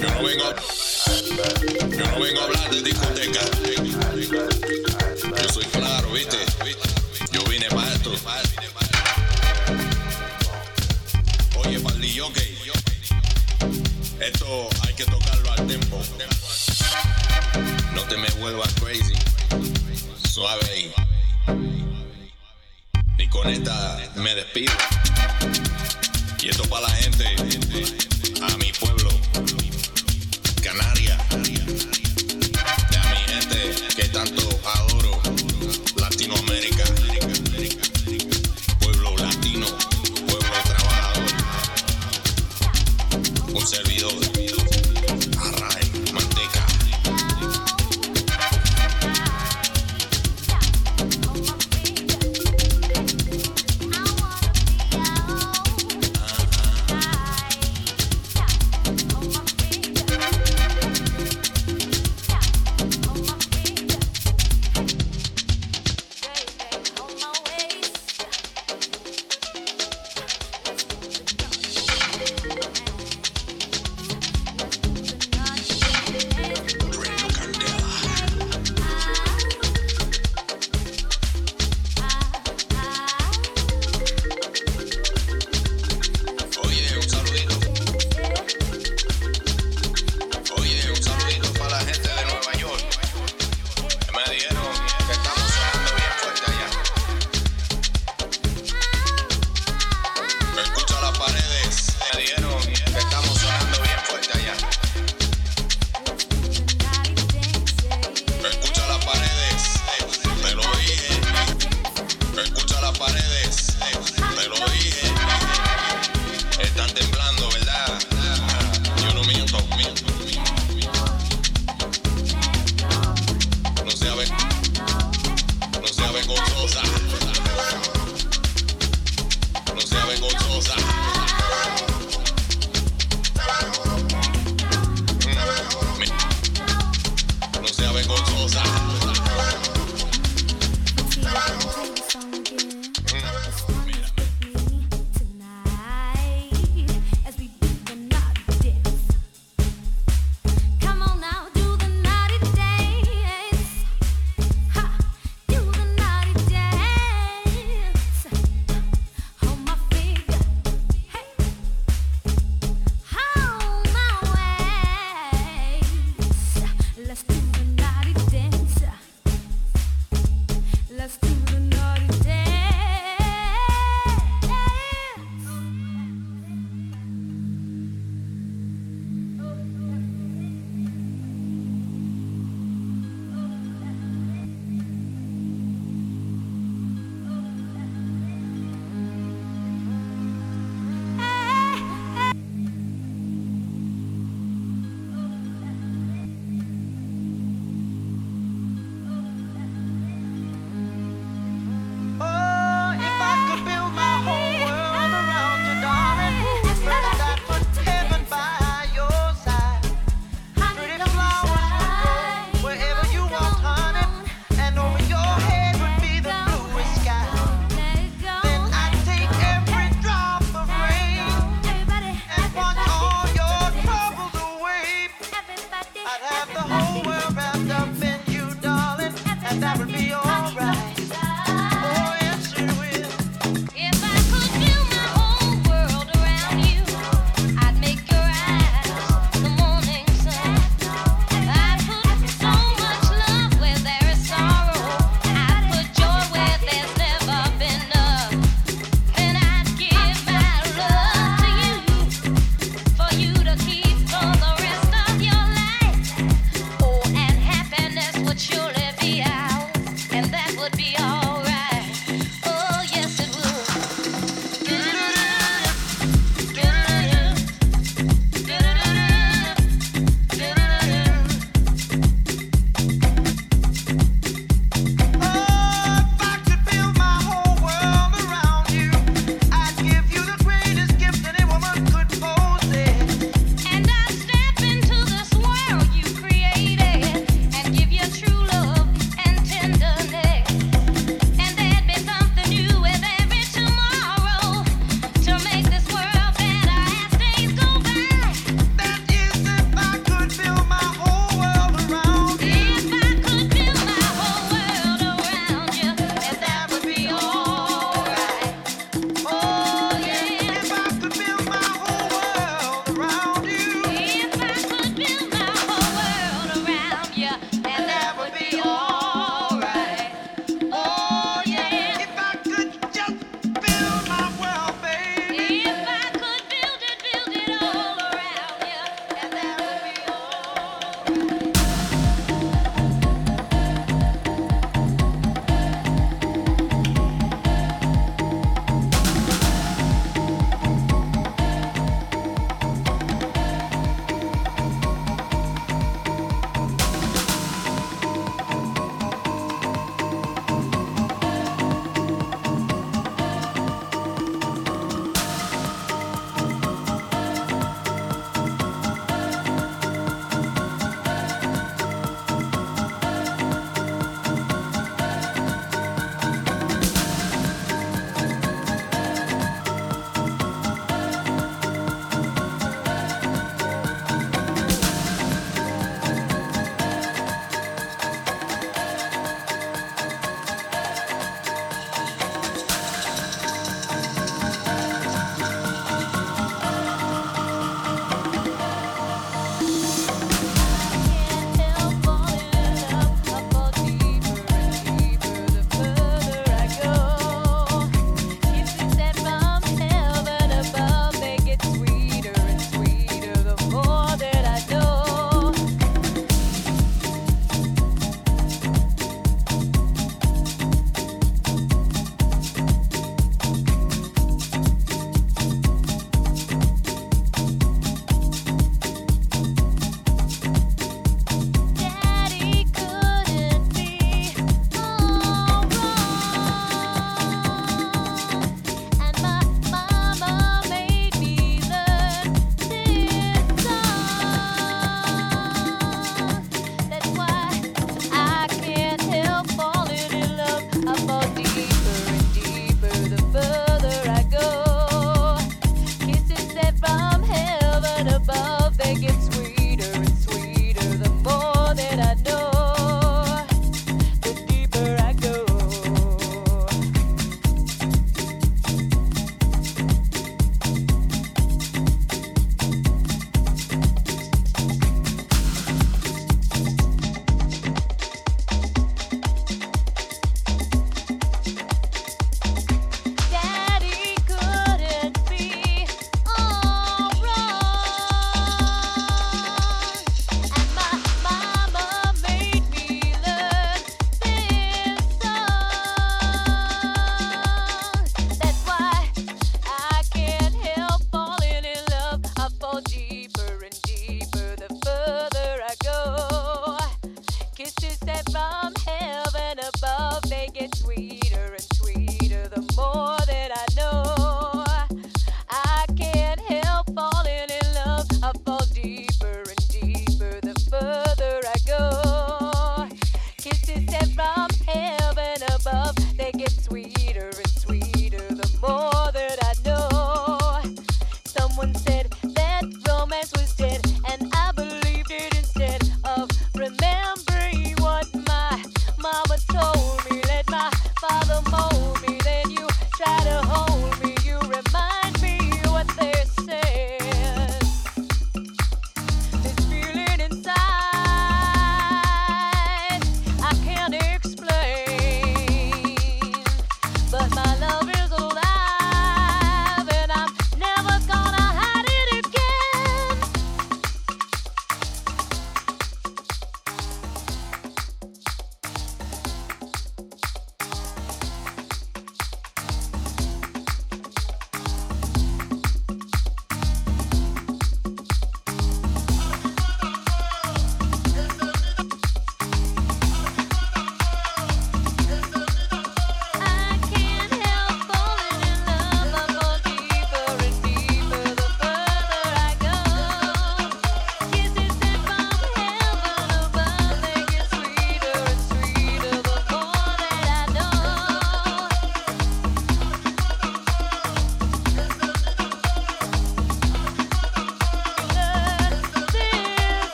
Yo 0.00 0.10
no 0.10 0.22
vengo, 0.22 0.44
yo 1.96 2.06
no 2.06 2.20
vengo 2.20 2.40
a 2.40 2.44
hablar 2.44 2.70
de 2.70 2.82
discoteca. 2.82 3.40
Yo 5.42 5.52
soy 5.52 5.64
claro, 5.66 6.10
viste. 6.12 6.36
Yo 7.32 7.42
vine 7.44 7.66
para 7.68 7.92
esto. 7.92 8.12
Oye, 11.56 11.80
para 11.80 11.94
el 11.94 12.00
DJ, 12.00 12.22
esto 14.20 14.68
hay 14.86 14.94
que 14.94 15.04
tocarlo 15.04 15.52
al 15.52 15.66
tempo. 15.66 16.02
No 17.94 18.02
te 18.02 18.16
me 18.16 18.28
vuelvas 18.40 18.72
crazy. 18.74 19.14
Suave 20.28 20.99
con 23.42 23.50
esta 23.50 23.98
me 24.16 24.34
despido. 24.34 24.72
Y 26.42 26.48
esto 26.48 26.64
para 26.64 26.82
la 26.82 26.90
gente, 26.90 27.24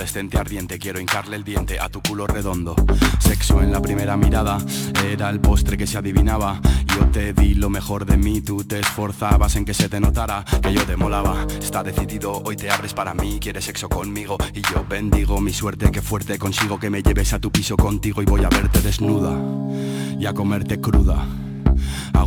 adolescente 0.00 0.38
ardiente. 0.38 0.78
Quiero 0.78 0.98
hincarle 0.98 1.36
el 1.36 1.44
diente 1.44 1.78
a 1.78 1.90
tu 1.90 2.00
culo 2.00 2.26
redondo. 2.26 2.74
Sexo 3.18 3.60
en 3.60 3.70
la 3.70 3.82
primera 3.82 4.16
mirada, 4.16 4.56
era 5.04 5.28
el 5.28 5.40
postre 5.40 5.76
que 5.76 5.86
se 5.86 5.98
adivinaba. 5.98 6.58
Yo 6.96 7.04
te 7.08 7.34
di 7.34 7.54
lo 7.54 7.68
mejor 7.68 8.06
de 8.06 8.16
mí, 8.16 8.40
tú 8.40 8.64
te 8.64 8.80
esforzabas 8.80 9.56
en 9.56 9.66
que 9.66 9.74
se 9.74 9.90
te 9.90 10.00
notara 10.00 10.42
que 10.62 10.72
yo 10.72 10.86
te 10.86 10.96
molaba. 10.96 11.46
Está 11.60 11.82
decidido, 11.82 12.40
hoy 12.46 12.56
te 12.56 12.70
abres 12.70 12.94
para 12.94 13.12
mí, 13.12 13.38
quieres 13.38 13.66
sexo 13.66 13.90
conmigo 13.90 14.38
y 14.54 14.62
yo 14.62 14.86
bendigo 14.88 15.38
mi 15.38 15.52
suerte, 15.52 15.90
que 15.90 16.00
fuerte 16.00 16.38
consigo 16.38 16.80
que 16.80 16.88
me 16.88 17.02
lleves 17.02 17.34
a 17.34 17.38
tu 17.38 17.50
piso 17.50 17.76
contigo 17.76 18.22
y 18.22 18.24
voy 18.24 18.42
a 18.42 18.48
verte 18.48 18.80
desnuda 18.80 19.38
y 20.18 20.24
a 20.24 20.32
comerte 20.32 20.80
cruda. 20.80 21.26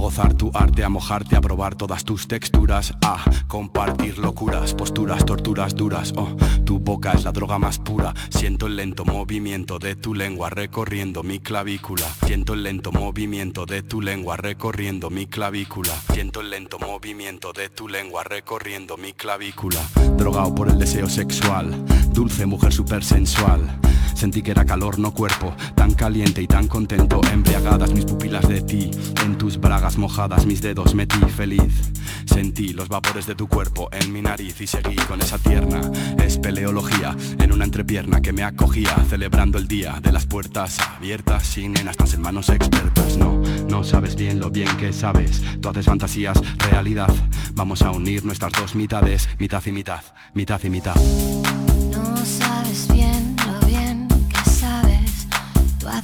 Gozar 0.03 0.33
tu 0.33 0.51
arte, 0.53 0.83
a 0.83 0.89
mojarte, 0.89 1.37
a 1.37 1.39
probar 1.39 1.75
todas 1.75 2.03
tus 2.03 2.27
texturas, 2.27 2.93
a 3.05 3.23
compartir 3.47 4.17
locuras, 4.17 4.73
posturas, 4.73 5.23
torturas 5.23 5.75
duras. 5.75 6.11
Oh, 6.17 6.35
tu 6.65 6.77
boca 6.77 7.13
es 7.13 7.23
la 7.23 7.31
droga 7.31 7.57
más 7.57 7.79
pura. 7.79 8.13
Siento 8.29 8.67
el 8.67 8.75
lento 8.75 9.05
movimiento 9.05 9.79
de 9.79 9.95
tu 9.95 10.13
lengua 10.13 10.49
recorriendo 10.49 11.23
mi 11.23 11.39
clavícula. 11.39 12.05
Siento 12.25 12.53
el 12.53 12.63
lento 12.63 12.91
movimiento 12.91 13.65
de 13.65 13.81
tu 13.81 14.01
lengua 14.01 14.35
recorriendo 14.35 15.09
mi 15.09 15.25
clavícula. 15.25 15.93
Siento 16.11 16.41
el 16.41 16.49
lento 16.49 16.79
movimiento 16.79 17.53
de 17.53 17.69
tu 17.69 17.87
lengua 17.87 18.25
recorriendo 18.25 18.97
mi 18.97 19.13
clavícula. 19.13 19.79
Drogado 20.17 20.53
por 20.53 20.67
el 20.67 20.77
deseo 20.77 21.07
sexual, 21.07 21.81
dulce 22.11 22.45
mujer 22.45 22.73
super 22.73 23.05
sensual. 23.05 23.79
Sentí 24.15 24.41
que 24.41 24.51
era 24.51 24.65
calor, 24.65 24.99
no 24.99 25.13
cuerpo, 25.13 25.55
tan 25.83 25.95
caliente 25.95 26.41
y 26.41 26.47
tan 26.47 26.69
contento, 26.69 27.19
embriagadas 27.29 27.91
mis 27.91 28.05
pupilas 28.05 28.47
de 28.47 28.61
ti, 28.61 28.89
en 29.25 29.37
tus 29.37 29.59
bragas 29.59 29.97
mojadas 29.97 30.45
mis 30.45 30.61
dedos 30.61 30.95
metí 30.95 31.19
feliz. 31.35 31.91
Sentí 32.23 32.69
los 32.69 32.87
vapores 32.87 33.25
de 33.25 33.35
tu 33.35 33.49
cuerpo 33.49 33.89
en 33.91 34.13
mi 34.13 34.21
nariz 34.21 34.61
y 34.61 34.67
seguí 34.67 34.95
con 34.95 35.19
esa 35.19 35.37
tierna 35.39 35.81
espeleología 36.23 37.17
en 37.37 37.51
una 37.51 37.65
entrepierna 37.65 38.21
que 38.21 38.31
me 38.31 38.43
acogía, 38.43 38.95
celebrando 39.09 39.57
el 39.57 39.67
día 39.67 39.99
de 40.01 40.13
las 40.13 40.25
puertas 40.25 40.79
abiertas 40.79 41.45
sin 41.45 41.75
en 41.77 41.89
estas 41.89 42.13
en 42.13 42.21
manos 42.21 42.47
expertas. 42.47 43.17
No, 43.17 43.41
no 43.67 43.83
sabes 43.83 44.15
bien 44.15 44.39
lo 44.39 44.49
bien 44.49 44.73
que 44.77 44.93
sabes, 44.93 45.43
tú 45.59 45.67
haces 45.67 45.85
fantasías, 45.85 46.39
realidad. 46.59 47.13
Vamos 47.55 47.81
a 47.81 47.91
unir 47.91 48.23
nuestras 48.23 48.53
dos 48.53 48.73
mitades, 48.73 49.27
mitad 49.37 49.61
y 49.65 49.73
mitad, 49.73 50.01
mitad 50.33 50.63
y 50.63 50.69
mitad. 50.69 50.95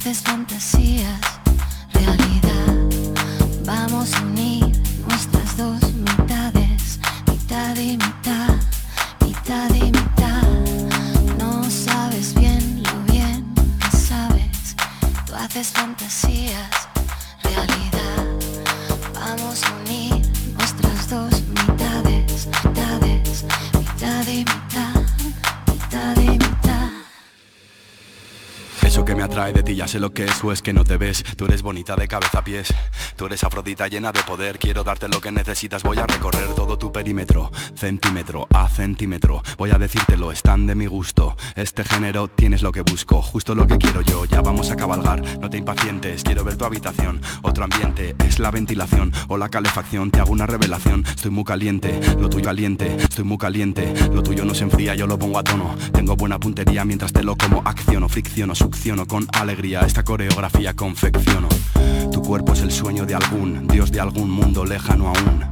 Haces 0.00 0.22
fantasías, 0.22 1.39
sé 29.90 29.98
lo 29.98 30.12
que 30.12 30.24
es 30.24 30.44
o 30.44 30.52
es 30.52 30.62
que 30.62 30.72
no 30.72 30.84
te 30.84 30.96
ves. 30.96 31.24
Tú 31.36 31.46
eres 31.46 31.62
bonita 31.62 31.96
de 31.96 32.06
cabeza 32.06 32.38
a 32.38 32.44
pies. 32.44 32.72
Tú 33.16 33.26
eres 33.26 33.42
afrodita 33.42 33.88
llena 33.88 34.12
de 34.12 34.22
poder. 34.22 34.56
Quiero 34.56 34.84
darte 34.84 35.08
lo 35.08 35.20
que 35.20 35.32
necesitas. 35.32 35.82
Voy 35.82 35.98
a 35.98 36.06
recorrer 36.06 36.54
todo 36.54 36.78
tu 36.78 36.92
perímetro 36.92 37.50
Centímetro 37.74 38.46
a 38.52 38.59
Voy 39.58 39.70
a 39.72 39.78
decírtelo, 39.78 40.32
están 40.32 40.66
de 40.66 40.74
mi 40.74 40.86
gusto. 40.86 41.36
Este 41.54 41.84
género 41.84 42.28
tienes 42.28 42.62
lo 42.62 42.72
que 42.72 42.80
busco 42.80 43.20
Justo 43.20 43.54
lo 43.54 43.66
que 43.66 43.76
quiero 43.76 44.00
yo, 44.00 44.24
ya 44.24 44.40
vamos 44.40 44.70
a 44.70 44.76
cabalgar 44.76 45.22
No 45.38 45.50
te 45.50 45.58
impacientes, 45.58 46.22
quiero 46.22 46.44
ver 46.44 46.56
tu 46.56 46.64
habitación. 46.64 47.20
Otro 47.42 47.64
ambiente, 47.64 48.16
es 48.26 48.38
la 48.38 48.50
ventilación 48.50 49.12
O 49.28 49.36
la 49.36 49.50
calefacción, 49.50 50.10
te 50.10 50.20
hago 50.20 50.32
una 50.32 50.46
revelación. 50.46 51.04
Estoy 51.04 51.30
muy 51.30 51.44
caliente, 51.44 52.00
lo 52.18 52.30
tuyo 52.30 52.46
caliente 52.46 52.96
Estoy 52.96 53.24
muy 53.24 53.36
caliente, 53.36 53.92
lo 54.14 54.22
tuyo 54.22 54.46
no 54.46 54.54
se 54.54 54.64
enfría 54.64 54.94
Yo 54.94 55.06
lo 55.06 55.18
pongo 55.18 55.38
a 55.38 55.44
tono, 55.44 55.76
tengo 55.92 56.16
buena 56.16 56.40
puntería 56.40 56.86
Mientras 56.86 57.12
te 57.12 57.22
lo 57.22 57.36
como 57.36 57.60
acciono, 57.66 58.08
fricciono, 58.08 58.54
succiono 58.54 59.06
con 59.06 59.26
alegría. 59.34 59.80
Esta 59.80 60.04
coreografía 60.04 60.74
confecciono. 60.74 61.48
Tu 62.10 62.22
cuerpo 62.22 62.54
es 62.54 62.62
el 62.62 62.72
sueño 62.72 63.04
de 63.04 63.14
algún 63.14 63.68
dios 63.68 63.92
de 63.92 64.00
algún 64.00 64.30
mundo 64.30 64.64
lejano 64.64 65.08
aún. 65.08 65.49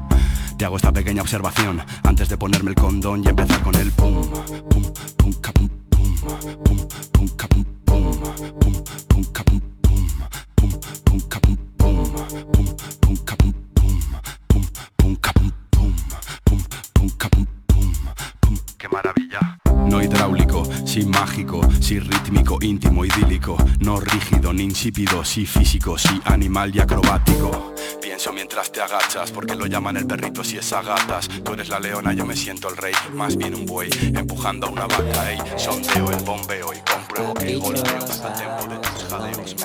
Te 0.59 0.65
hago 0.65 0.77
esta 0.77 0.93
pequeña 0.93 1.23
observación 1.23 1.81
antes 2.03 2.29
de 2.29 2.37
ponerme 2.37 2.71
el 2.71 2.75
condón 2.75 3.23
y 3.25 3.29
empezar 3.29 3.63
con 3.63 3.77
el 3.77 3.93
pum, 3.93 4.29
pum, 4.69 4.83
pum, 5.17 5.33
ca, 5.35 5.53
pum, 5.53 5.69
pum, 5.89 6.17
pum, 6.65 6.89
pum, 7.13 7.29
ca, 7.37 7.47
pum, 7.47 7.65
pum, 7.85 8.21
pum, 8.59 8.73
pum, 9.07 9.25
ca, 9.33 9.45
pum, 9.45 9.61
pum, 9.79 10.09
pum, 10.57 10.73
pum, 11.05 11.21
ca, 11.29 11.39
pum, 11.39 11.57
pum, 11.77 12.03
pum, 12.51 12.67
pum, 13.01 13.17
ca, 13.25 13.37
pum, 13.37 13.53
pum, 13.79 14.01
pum, 14.49 14.65
pum, 14.97 15.17
ca, 15.17 15.33
pum, 15.33 15.53
pum, 15.71 15.93
pum, 16.45 16.63
pum, 16.93 17.11
ca, 17.17 17.29
pum, 17.29 17.47
pum, 17.69 17.93
pum. 18.41 18.57
¡Qué 18.77 18.89
maravilla! 18.89 19.59
No 19.87 20.03
hidráulico, 20.03 20.69
sí 20.85 21.05
mágico, 21.05 21.61
sí 21.81 22.01
rítmico, 22.01 22.59
íntimo, 22.61 23.05
idílico, 23.05 23.57
no 23.79 24.01
rígido 24.01 24.53
ni 24.53 24.65
insípido, 24.65 25.25
sí 25.25 25.47
físico, 25.47 25.97
sí 25.97 26.21
animal 26.25 26.75
y 26.75 26.81
acrobático. 26.81 27.68
Te 28.79 28.85
agachas, 28.85 29.33
porque 29.33 29.57
lo 29.57 29.67
llaman 29.67 29.97
el 29.97 30.07
perrito 30.07 30.45
si 30.45 30.57
es 30.57 30.73
a 30.73 30.81
gatas. 30.83 31.29
Tú 31.43 31.55
eres 31.55 31.69
la 31.69 31.81
leona, 31.81 32.13
yo 32.13 32.25
me 32.25 32.37
siento 32.37 32.69
el 32.69 32.77
rey, 32.77 32.95
más 33.13 33.37
bien 33.37 33.57
un 33.57 33.67
buey, 33.67 33.91
empujando 34.15 34.69
a 34.69 34.71
una 34.71 34.87
vaca, 34.87 35.33
ey. 35.33 35.39
Sondeo 35.57 36.13
el 36.13 36.23
bombeo 36.23 36.73
y 36.73 36.79
compruebo 36.89 37.35
que 37.35 37.55
el 37.55 37.59
golpeo 37.59 37.99
está 37.99 38.33
tiempo 38.35 38.67
de 38.73 38.79
tus 38.79 39.05
jadeos. 39.09 39.57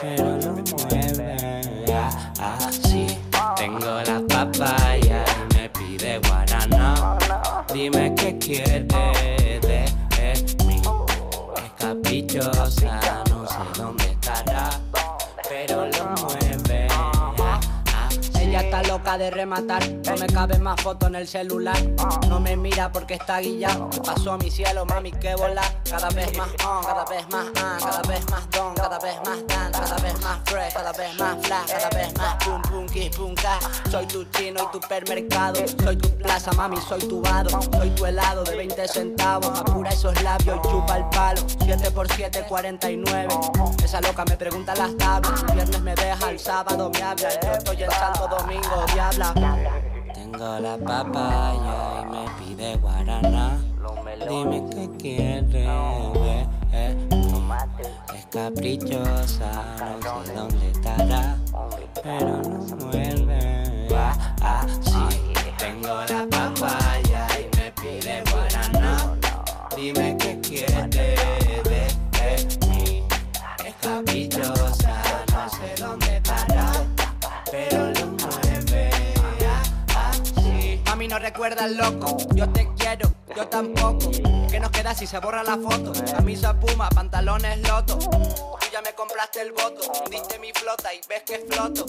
pero 0.00 0.41
de 19.18 19.30
rematar, 19.30 19.86
no 19.88 20.16
me 20.16 20.26
cabe 20.26 20.58
más 20.58 20.80
fotos 20.80 21.08
en 21.08 21.16
el 21.16 21.28
celular. 21.28 21.76
No 22.28 22.40
me 22.40 22.56
mira 22.56 22.90
porque 22.90 23.14
está 23.14 23.40
guillado. 23.40 23.90
Pasó 24.04 24.32
a 24.32 24.38
mi 24.38 24.50
cielo, 24.50 24.84
mami, 24.86 25.12
que 25.12 25.34
volar. 25.34 25.82
Cada 25.88 26.08
vez 26.10 26.36
más 26.36 26.48
on, 26.66 26.84
cada 26.84 27.04
vez 27.04 27.28
más 27.30 27.46
ah, 27.56 27.76
cada 27.78 28.02
vez 28.02 28.30
más 28.30 28.50
don, 28.50 28.74
cada 28.74 28.98
vez 28.98 29.16
más 29.24 29.46
dan, 29.46 29.72
cada 29.72 29.96
vez 29.96 30.20
más 30.20 30.38
fresh, 30.44 30.72
cada 30.72 30.92
vez 30.92 31.18
más 31.18 31.46
flash, 31.46 31.66
cada 31.66 31.88
vez 31.90 32.18
más 32.18 32.44
pum 32.44 32.62
pum 32.62 32.86
ki 32.86 33.10
pum 33.16 33.34
ka. 33.34 33.58
Soy 33.90 34.06
tu 34.06 34.24
chino 34.24 34.62
y 34.62 34.66
tu 34.72 34.80
supermercado, 34.80 35.60
soy 35.82 35.96
tu 35.96 36.08
plaza, 36.18 36.52
mami, 36.52 36.76
soy 36.88 37.00
tu 37.00 37.20
vado, 37.20 37.50
soy 37.72 37.90
tu 37.90 38.06
helado 38.06 38.44
de 38.44 38.56
20 38.56 38.88
centavos. 38.88 39.60
Apura 39.60 39.90
esos 39.90 40.20
labios 40.22 40.58
y 40.64 40.68
chupa 40.68 40.96
el 40.96 41.04
palo. 41.10 41.42
7 41.64 41.90
por 41.90 42.10
7, 42.10 42.44
49. 42.48 43.28
Esa 43.84 44.00
loca 44.00 44.24
me 44.24 44.36
pregunta 44.36 44.74
las 44.74 44.96
tablas. 44.96 45.42
El 45.48 45.54
viernes 45.54 45.82
me 45.82 45.94
deja, 45.94 46.30
el 46.30 46.38
sábado 46.38 46.90
me 46.90 47.02
habla. 47.02 47.28
Yo 47.40 47.52
estoy 47.52 47.82
en 47.82 47.90
Santo 47.90 48.28
Domingo, 48.28 48.86
Tengo 50.14 50.60
la 50.60 50.78
papaya 50.78 52.02
y 52.02 52.06
me 52.06 52.24
pide 52.38 52.76
guaraná. 52.76 53.58
Dime 54.28 54.62
qué 54.70 54.88
quiere 54.96 55.42
de 55.42 56.94
mí. 57.10 57.26
Es 58.14 58.26
caprichosa, 58.26 59.50
no 60.04 60.24
sé 60.24 60.32
dónde 60.34 60.70
estará, 60.70 61.36
pero 62.00 62.42
no 62.42 62.76
vuelve 62.86 63.88
así. 64.40 64.92
Tengo 65.58 65.88
la 66.08 66.24
papaya 66.30 67.26
y 67.40 67.56
me 67.56 67.72
pide 67.72 68.22
guaraná. 68.30 69.18
Dime 69.74 70.16
qué 70.16 70.40
quiere 70.40 70.86
de 70.86 71.16
mí. 72.68 73.02
Es 73.66 73.74
caprichosa, 73.80 74.71
no 81.12 81.18
recuerda 81.18 81.64
al 81.64 81.76
loco, 81.76 82.16
yo 82.34 82.48
te 82.48 82.66
quiero, 82.78 83.12
yo 83.36 83.46
tampoco. 83.46 84.10
¿Qué 84.50 84.58
nos 84.58 84.70
queda 84.70 84.94
si 84.94 85.06
se 85.06 85.18
borra 85.18 85.42
la 85.42 85.58
foto? 85.58 85.92
Camisa 86.10 86.58
puma, 86.58 86.88
pantalones 86.88 87.60
loto. 87.68 87.98
Ya 88.72 88.80
me 88.80 88.94
compraste 88.94 89.42
el 89.42 89.52
voto. 89.52 89.82
Diste 90.10 90.38
mi 90.38 90.50
flota 90.52 90.94
y 90.94 91.00
ves 91.06 91.22
que 91.24 91.38
floto. 91.40 91.84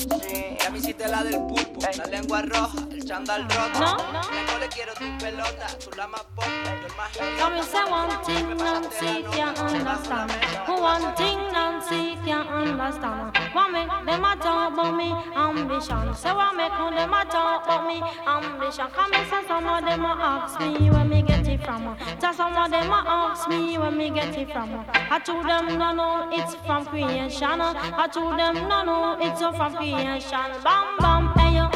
Ya 0.60 0.70
me 0.70 0.80
hiciste 0.80 1.08
la 1.08 1.24
del 1.24 1.38
pulpo, 1.48 1.80
la 1.98 2.06
lengua 2.06 2.42
roja, 2.42 2.78
el 2.92 3.06
chandal 3.06 3.48
roto. 3.50 3.80
No, 3.80 4.22
Tengo 4.22 4.60
le 4.60 4.68
quiero 4.68 4.94
tu 4.94 5.18
pelota, 5.18 5.68
tú 5.80 5.92
la 5.96 6.08
más 6.08 6.24
pop, 6.36 6.46
yo 6.46 6.88
el 6.88 6.96
más 6.96 7.14
So 7.40 7.50
me 7.50 7.64
say 7.64 7.84
one 7.90 8.24
thing 8.26 8.58
Nancy 8.58 9.24
can't 9.32 9.58
understand. 9.60 10.32
One 10.68 11.16
thing 11.16 11.40
Nancy 11.54 12.18
can't 12.26 12.50
understand. 12.50 13.38
What 13.54 13.72
make 13.72 13.88
them 14.06 14.26
a 14.26 14.36
talk 14.36 14.74
about 14.74 14.96
me 14.96 15.14
ambition? 15.36 16.14
Say 16.16 16.32
what 16.34 16.56
make 16.56 16.72
them 16.72 17.14
a 17.14 17.26
talk 17.26 17.64
about 17.64 17.88
me 17.88 18.02
ambition? 18.28 18.88
Come 18.92 19.14
and 19.14 19.30
say 19.30 19.48
some 19.48 19.68
of 19.68 19.86
them 19.86 20.04
a 20.04 20.16
ask 20.20 20.60
me 20.60 20.90
where 20.90 21.06
me 21.06 21.22
get 21.22 21.48
it 21.48 21.64
from. 21.64 21.96
Just 22.20 22.38
some 22.38 22.58
of 22.58 22.70
them 22.70 22.92
a 22.92 23.04
ask 23.08 23.48
me 23.48 23.78
where 23.78 23.92
me 23.92 24.10
get 24.10 24.36
it 24.36 24.52
from. 24.52 24.86
I 25.10 25.20
told 25.20 25.46
them 25.48 25.78
no 25.78 25.94
no 25.94 26.30
it's 26.32 26.56
from 26.66 26.73
creation. 26.82 27.62
I 27.62 28.10
told 28.12 28.40
them 28.40 28.56
no 28.68 28.84
no 28.84 29.18
it's 29.22 29.40
from 29.40 29.76
creation. 29.76 30.48
Bam 30.64 30.98
bam 31.00 31.24
hey 31.38 31.58
yo, 31.58 31.70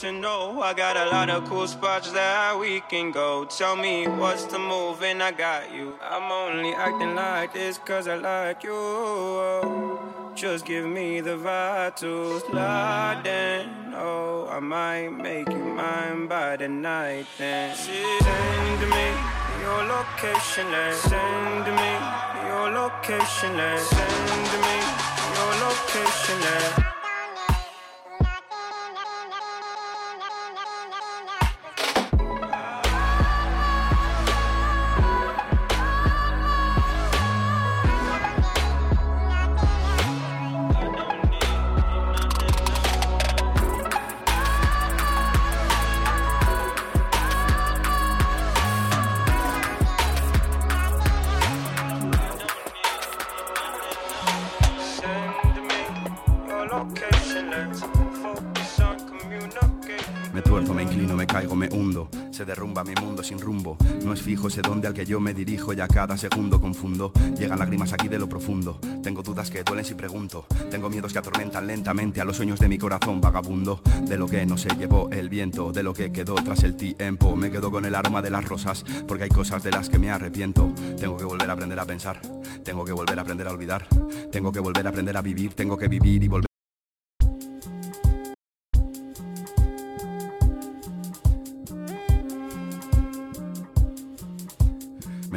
keep 0.00 0.10
personal. 0.10 0.62
I 0.62 0.72
got 0.72 0.96
a 0.96 1.10
lot 1.10 1.30
of 1.30 1.48
cool 1.48 1.66
spots 1.66 2.10
that 2.12 2.58
we 2.58 2.80
can 2.80 3.10
go. 3.12 3.44
Tell 3.44 3.76
me 3.76 4.06
what's 4.08 4.44
the 4.44 4.58
move, 4.58 5.02
and 5.02 5.22
I 5.22 5.30
got 5.32 5.74
you. 5.74 5.94
I'm 6.02 6.30
only 6.32 6.72
acting 6.72 7.14
like 7.14 7.52
this 7.52 7.78
cause 7.78 8.08
I 8.08 8.16
like 8.16 8.62
you. 8.64 9.98
Just 10.34 10.64
give 10.64 10.86
me 10.86 11.20
the 11.20 11.36
vibe 11.36 11.96
to 11.96 12.40
slide 12.40 13.26
in. 13.26 13.94
Oh, 13.94 14.48
I 14.50 14.60
might 14.60 15.10
make 15.10 15.48
you 15.48 15.64
mine 15.64 16.28
by 16.28 16.56
the 16.56 16.68
night 16.68 17.26
then. 17.36 17.76
Send 17.76 18.80
me 18.80 19.06
your 19.60 19.82
location 19.84 20.66
and 20.66 20.96
send 20.96 21.66
me 21.80 21.92
your 22.48 22.70
location 22.70 23.52
and 23.68 23.80
send 23.80 24.52
me 24.64 24.76
your 25.36 25.52
location 25.66 26.40
and 26.56 26.99
sin 63.30 63.40
rumbo. 63.40 63.76
No 64.04 64.12
es 64.12 64.22
fijo 64.22 64.48
ese 64.48 64.60
donde 64.60 64.88
al 64.88 64.94
que 64.94 65.06
yo 65.06 65.20
me 65.20 65.32
dirijo 65.32 65.72
y 65.72 65.80
a 65.80 65.86
cada 65.86 66.16
segundo 66.16 66.60
confundo. 66.60 67.12
Llegan 67.38 67.60
lágrimas 67.60 67.92
aquí 67.92 68.08
de 68.08 68.18
lo 68.18 68.28
profundo. 68.28 68.80
Tengo 69.04 69.22
dudas 69.22 69.50
que 69.50 69.62
duelen 69.62 69.84
si 69.84 69.94
pregunto. 69.94 70.46
Tengo 70.68 70.90
miedos 70.90 71.12
que 71.12 71.20
atormentan 71.20 71.64
lentamente 71.68 72.20
a 72.20 72.24
los 72.24 72.36
sueños 72.36 72.58
de 72.58 72.68
mi 72.68 72.76
corazón 72.76 73.20
vagabundo. 73.20 73.82
De 74.02 74.18
lo 74.18 74.26
que 74.26 74.44
no 74.46 74.58
se 74.58 74.68
llevó 74.70 75.08
el 75.12 75.28
viento, 75.28 75.70
de 75.70 75.84
lo 75.84 75.94
que 75.94 76.10
quedó 76.10 76.34
tras 76.34 76.64
el 76.64 76.74
tiempo. 76.74 77.36
Me 77.36 77.52
quedo 77.52 77.70
con 77.70 77.84
el 77.84 77.94
aroma 77.94 78.20
de 78.20 78.30
las 78.30 78.44
rosas, 78.44 78.84
porque 79.06 79.24
hay 79.24 79.30
cosas 79.30 79.62
de 79.62 79.70
las 79.70 79.88
que 79.88 80.00
me 80.00 80.10
arrepiento. 80.10 80.72
Tengo 80.98 81.16
que 81.16 81.24
volver 81.24 81.48
a 81.48 81.52
aprender 81.52 81.78
a 81.78 81.84
pensar. 81.84 82.20
Tengo 82.64 82.84
que 82.84 82.92
volver 82.92 83.16
a 83.16 83.22
aprender 83.22 83.46
a 83.46 83.52
olvidar. 83.52 83.86
Tengo 84.32 84.50
que 84.50 84.58
volver 84.58 84.84
a 84.88 84.90
aprender 84.90 85.16
a 85.16 85.22
vivir. 85.22 85.54
Tengo 85.54 85.76
que 85.76 85.86
vivir 85.86 86.24
y 86.24 86.28
volver. 86.28 86.49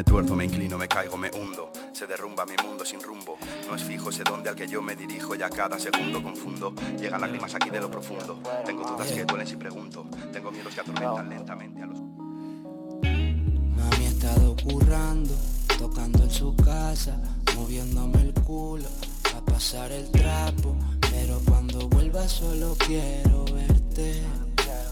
Me 0.03 0.11
tuerzo, 0.11 0.35
me 0.35 0.43
inclino, 0.43 0.77
me 0.77 0.85
caigo, 0.85 1.15
me 1.15 1.31
hundo. 1.31 1.71
Se 1.93 2.05
derrumba 2.05 2.45
mi 2.45 2.55
mundo 2.61 2.83
sin 2.83 3.01
rumbo. 3.01 3.37
No 3.69 3.75
es 3.75 3.83
fijo 3.83 4.09
ese 4.09 4.25
donde 4.25 4.49
al 4.49 4.55
que 4.55 4.67
yo 4.67 4.81
me 4.81 4.97
dirijo 4.97 5.33
y 5.33 5.41
a 5.41 5.49
cada 5.49 5.79
segundo 5.79 6.21
confundo. 6.21 6.73
Llegan 6.99 7.21
lágrimas 7.21 7.55
aquí 7.55 7.69
de 7.69 7.79
lo 7.79 7.89
profundo. 7.89 8.37
Tengo 8.65 8.83
dudas 8.83 9.09
que 9.09 9.23
duelen 9.23 9.47
si 9.47 9.55
pregunto. 9.55 10.05
Tengo 10.33 10.51
miedos 10.51 10.73
que 10.73 10.81
atormentan 10.81 11.29
lentamente 11.29 11.83
a 11.83 11.85
los. 11.85 11.99
Mami 13.01 14.05
ha 14.05 14.09
estado 14.09 14.57
currando, 14.61 15.33
tocando 15.79 16.21
en 16.21 16.31
su 16.31 16.53
casa, 16.57 17.17
moviéndome 17.55 18.23
el 18.23 18.33
culo, 18.33 18.89
a 19.37 19.45
pasar 19.45 19.89
el 19.93 20.11
trapo. 20.11 20.75
Pero 21.11 21.39
cuando 21.47 21.87
vuelva 21.87 22.27
solo 22.27 22.75
quiero 22.77 23.45
verte. 23.45 24.21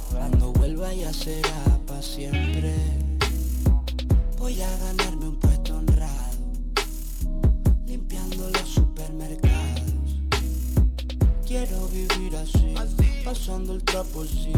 Cuando 0.09 0.53
vuelva 0.53 0.93
ya 0.93 1.11
será 1.11 1.79
para 1.85 2.01
siempre. 2.01 3.00
Voy 4.41 4.59
a 4.59 4.77
ganarme 4.77 5.27
un 5.27 5.39
puesto 5.39 5.77
honrado, 5.77 6.35
limpiando 7.85 8.49
los 8.49 8.69
supermercados. 8.69 10.17
Quiero 11.45 11.87
vivir 11.89 12.35
así, 12.35 12.73
pasando 13.23 13.75
el 13.75 13.83
trapo 13.83 14.23
así, 14.23 14.51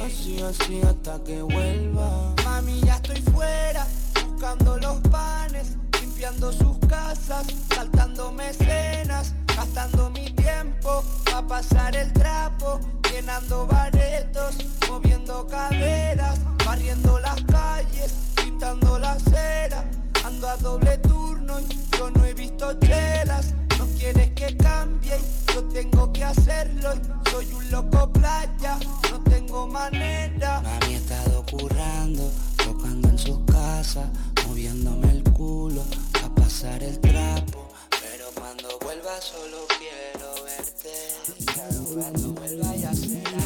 así, 0.00 0.40
así 0.40 0.80
hasta 0.80 1.22
que 1.22 1.42
vuelva. 1.42 2.34
Mami, 2.46 2.80
ya 2.80 2.94
estoy 2.94 3.20
fuera, 3.30 3.86
buscando 4.26 4.78
los 4.78 5.00
panes, 5.10 5.76
limpiando 6.00 6.50
sus 6.50 6.78
casas, 6.88 7.46
saltándome 7.74 8.48
escenas, 8.48 9.34
gastando 9.54 10.08
mi 10.08 10.30
tiempo 10.30 11.04
a 11.34 11.46
pasar 11.46 11.94
el 11.94 12.10
trapo, 12.14 12.80
llenando 13.12 13.66
baretos, 13.66 14.56
moviendo 14.88 15.46
caderas, 15.46 16.40
barriendo 16.64 17.20
las 17.20 17.42
calles, 17.42 18.14
pintando 18.56 18.98
la 18.98 19.12
acera. 19.12 19.84
Ando 20.24 20.48
a 20.48 20.56
doble 20.56 20.96
turno 20.98 21.60
y 21.60 21.96
yo 21.96 22.10
no 22.10 22.24
he 22.24 22.32
visto 22.32 22.72
chelas. 22.80 23.52
No 23.78 23.86
quieres 23.98 24.30
que 24.30 24.56
cambie, 24.56 25.18
y 25.18 25.52
yo 25.54 25.64
tengo 25.64 26.12
que 26.12 26.24
hacerlo. 26.24 26.94
y 26.94 27.30
Soy 27.30 27.52
un 27.52 27.70
loco 27.70 28.10
playa, 28.12 28.78
no 29.10 29.20
tengo 29.24 29.66
manera. 29.66 30.62
Mami 30.62 30.94
ha 30.94 30.96
estado 30.96 31.44
currando, 31.50 32.32
tocando 32.56 33.08
en 33.08 33.18
sus 33.18 33.38
casas, 33.40 33.56
casa, 33.56 34.10
moviéndome 34.48 35.10
el 35.10 35.22
culo 35.32 35.82
a 36.24 36.34
pasar 36.34 36.82
el 36.82 36.98
trapo. 37.00 37.68
Pero 37.90 38.26
cuando 38.34 38.68
vuelva 38.80 39.20
solo 39.20 39.66
quiero 39.78 40.28
verte. 40.44 41.94
Cuando 41.94 42.32
vuelva 42.32 42.74
ya 42.76 42.94
será. 42.94 43.36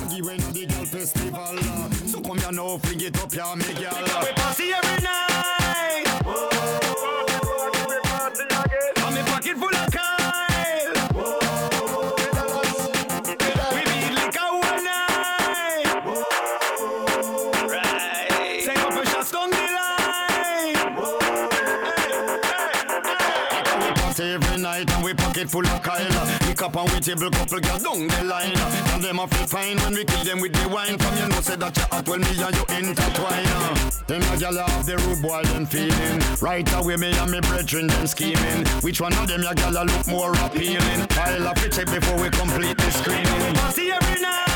Festival 0.90 1.56
come 2.30 2.38
here 2.38 2.52
now, 2.52 2.78
fling 2.78 3.00
it 3.00 3.20
up, 3.20 3.34
yeah, 3.34 3.54
me 3.56 3.64
girl. 3.74 4.22
We 4.22 4.32
party 4.32 4.72
every 4.72 5.02
night. 5.02 6.06
Whoa. 6.24 6.48
Whoa. 6.52 7.20
Party 8.02 8.42
again. 8.42 8.92
And 9.04 9.14
me 9.16 9.22
pocket 9.22 9.56
full 9.58 9.74
of 9.74 9.90
Kyle. 9.90 10.20
Every 24.22 24.58
night 24.62 24.90
and 24.92 25.02
we 25.04 25.14
pocket 25.14 25.48
full 25.48 25.66
of 25.66 25.82
Kyle 25.82 26.09
up 26.62 26.76
and 26.76 26.92
we 26.92 27.00
table 27.00 27.30
couple 27.30 27.58
girl 27.58 27.78
down 27.78 28.06
the 28.06 28.24
line. 28.24 28.52
And 28.92 29.02
them 29.02 29.18
a 29.18 29.26
feel 29.26 29.46
fine 29.46 29.78
when 29.78 29.94
we 29.94 30.04
kill 30.04 30.24
them 30.24 30.40
with 30.42 30.52
the 30.52 30.68
wine. 30.68 30.98
From 30.98 31.16
you 31.16 31.28
know 31.28 31.40
say 31.40 31.56
that 31.56 31.74
you 31.74 31.84
hot 31.84 32.06
when 32.06 32.20
me 32.20 32.28
and 32.28 32.54
you 32.54 32.64
intertwine. 32.68 33.44
Them 34.06 34.20
a 34.20 34.36
gyal 34.36 34.68
have 34.68 34.84
the 34.84 34.98
rude 34.98 35.22
boy 35.22 35.42
them 35.44 35.64
feeling. 35.64 36.20
Right 36.42 36.68
away 36.74 36.96
me 36.96 37.16
and 37.16 37.30
me 37.30 37.40
brethren 37.40 37.86
them 37.86 38.06
scheming. 38.06 38.66
Which 38.82 39.00
one 39.00 39.14
of 39.14 39.28
them 39.28 39.42
your 39.42 39.54
gyal 39.54 39.86
look 39.86 40.06
more 40.06 40.34
appealing? 40.44 41.06
I'll 41.12 41.48
have 41.48 41.62
to 41.62 41.68
check 41.70 41.86
before 41.86 42.20
we 42.20 42.28
complete 42.28 42.76
the 42.76 42.90
screening. 42.90 43.54
Party 43.54 43.92
every 43.92 44.20
night. 44.20 44.49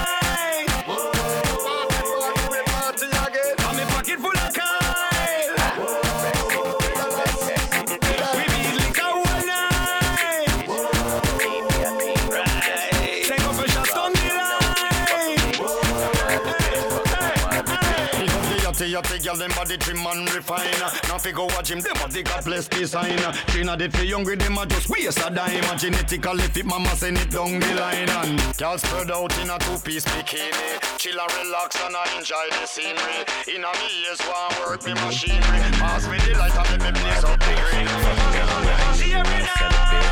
Yachty 18.95 19.19
yachty 19.19 19.25
girl, 19.25 19.37
them 19.37 19.51
body 19.57 19.77
trim 19.77 20.07
and 20.07 20.35
refine. 20.35 20.79
Now 21.09 21.19
fi 21.19 21.33
go 21.33 21.47
watch 21.47 21.71
him, 21.71 21.81
them 21.81 21.97
a 21.97 22.09
the 22.09 22.23
God 22.23 22.45
bless 22.45 22.69
design. 22.69 23.19
Trina 23.49 23.77
did 23.77 23.93
fi 23.93 24.11
hungry, 24.11 24.37
them 24.37 24.59
a 24.59 24.67
just 24.67 24.89
waste 24.89 25.19
a 25.19 25.31
dime. 25.31 25.79
Genetically 25.79 26.43
fit, 26.55 26.67
mama 26.67 26.95
send 26.97 27.19
it 27.19 27.31
down 27.31 27.59
the 27.59 27.75
line. 27.75 28.09
And 28.09 28.57
girl 28.57 28.79
spread 28.79 29.11
out 29.11 29.37
in 29.39 29.51
a 29.51 29.59
two-piece 29.59 30.05
bikini. 30.05 30.99
Chill 30.99 31.19
and 31.19 31.33
relax 31.35 31.77
and 31.81 31.97
I 31.97 32.19
enjoy 32.19 32.47
the 32.51 32.67
scenery. 32.67 33.25
In 33.55 33.65
a 33.65 33.73
me 33.79 34.07
ears, 34.07 34.21
one 34.23 34.69
work 34.69 34.85
me 34.85 34.95
machinery. 34.95 35.61
Pass 35.79 36.07
me 36.09 36.19
the 36.19 36.39
light 36.39 36.57
and 36.57 36.69
let 36.71 36.95
me 36.95 37.01
blaze 37.01 37.25
up 37.25 37.39
the 37.39 37.55
green. 37.71 37.89
Every 39.15 39.43
night. 39.43 40.05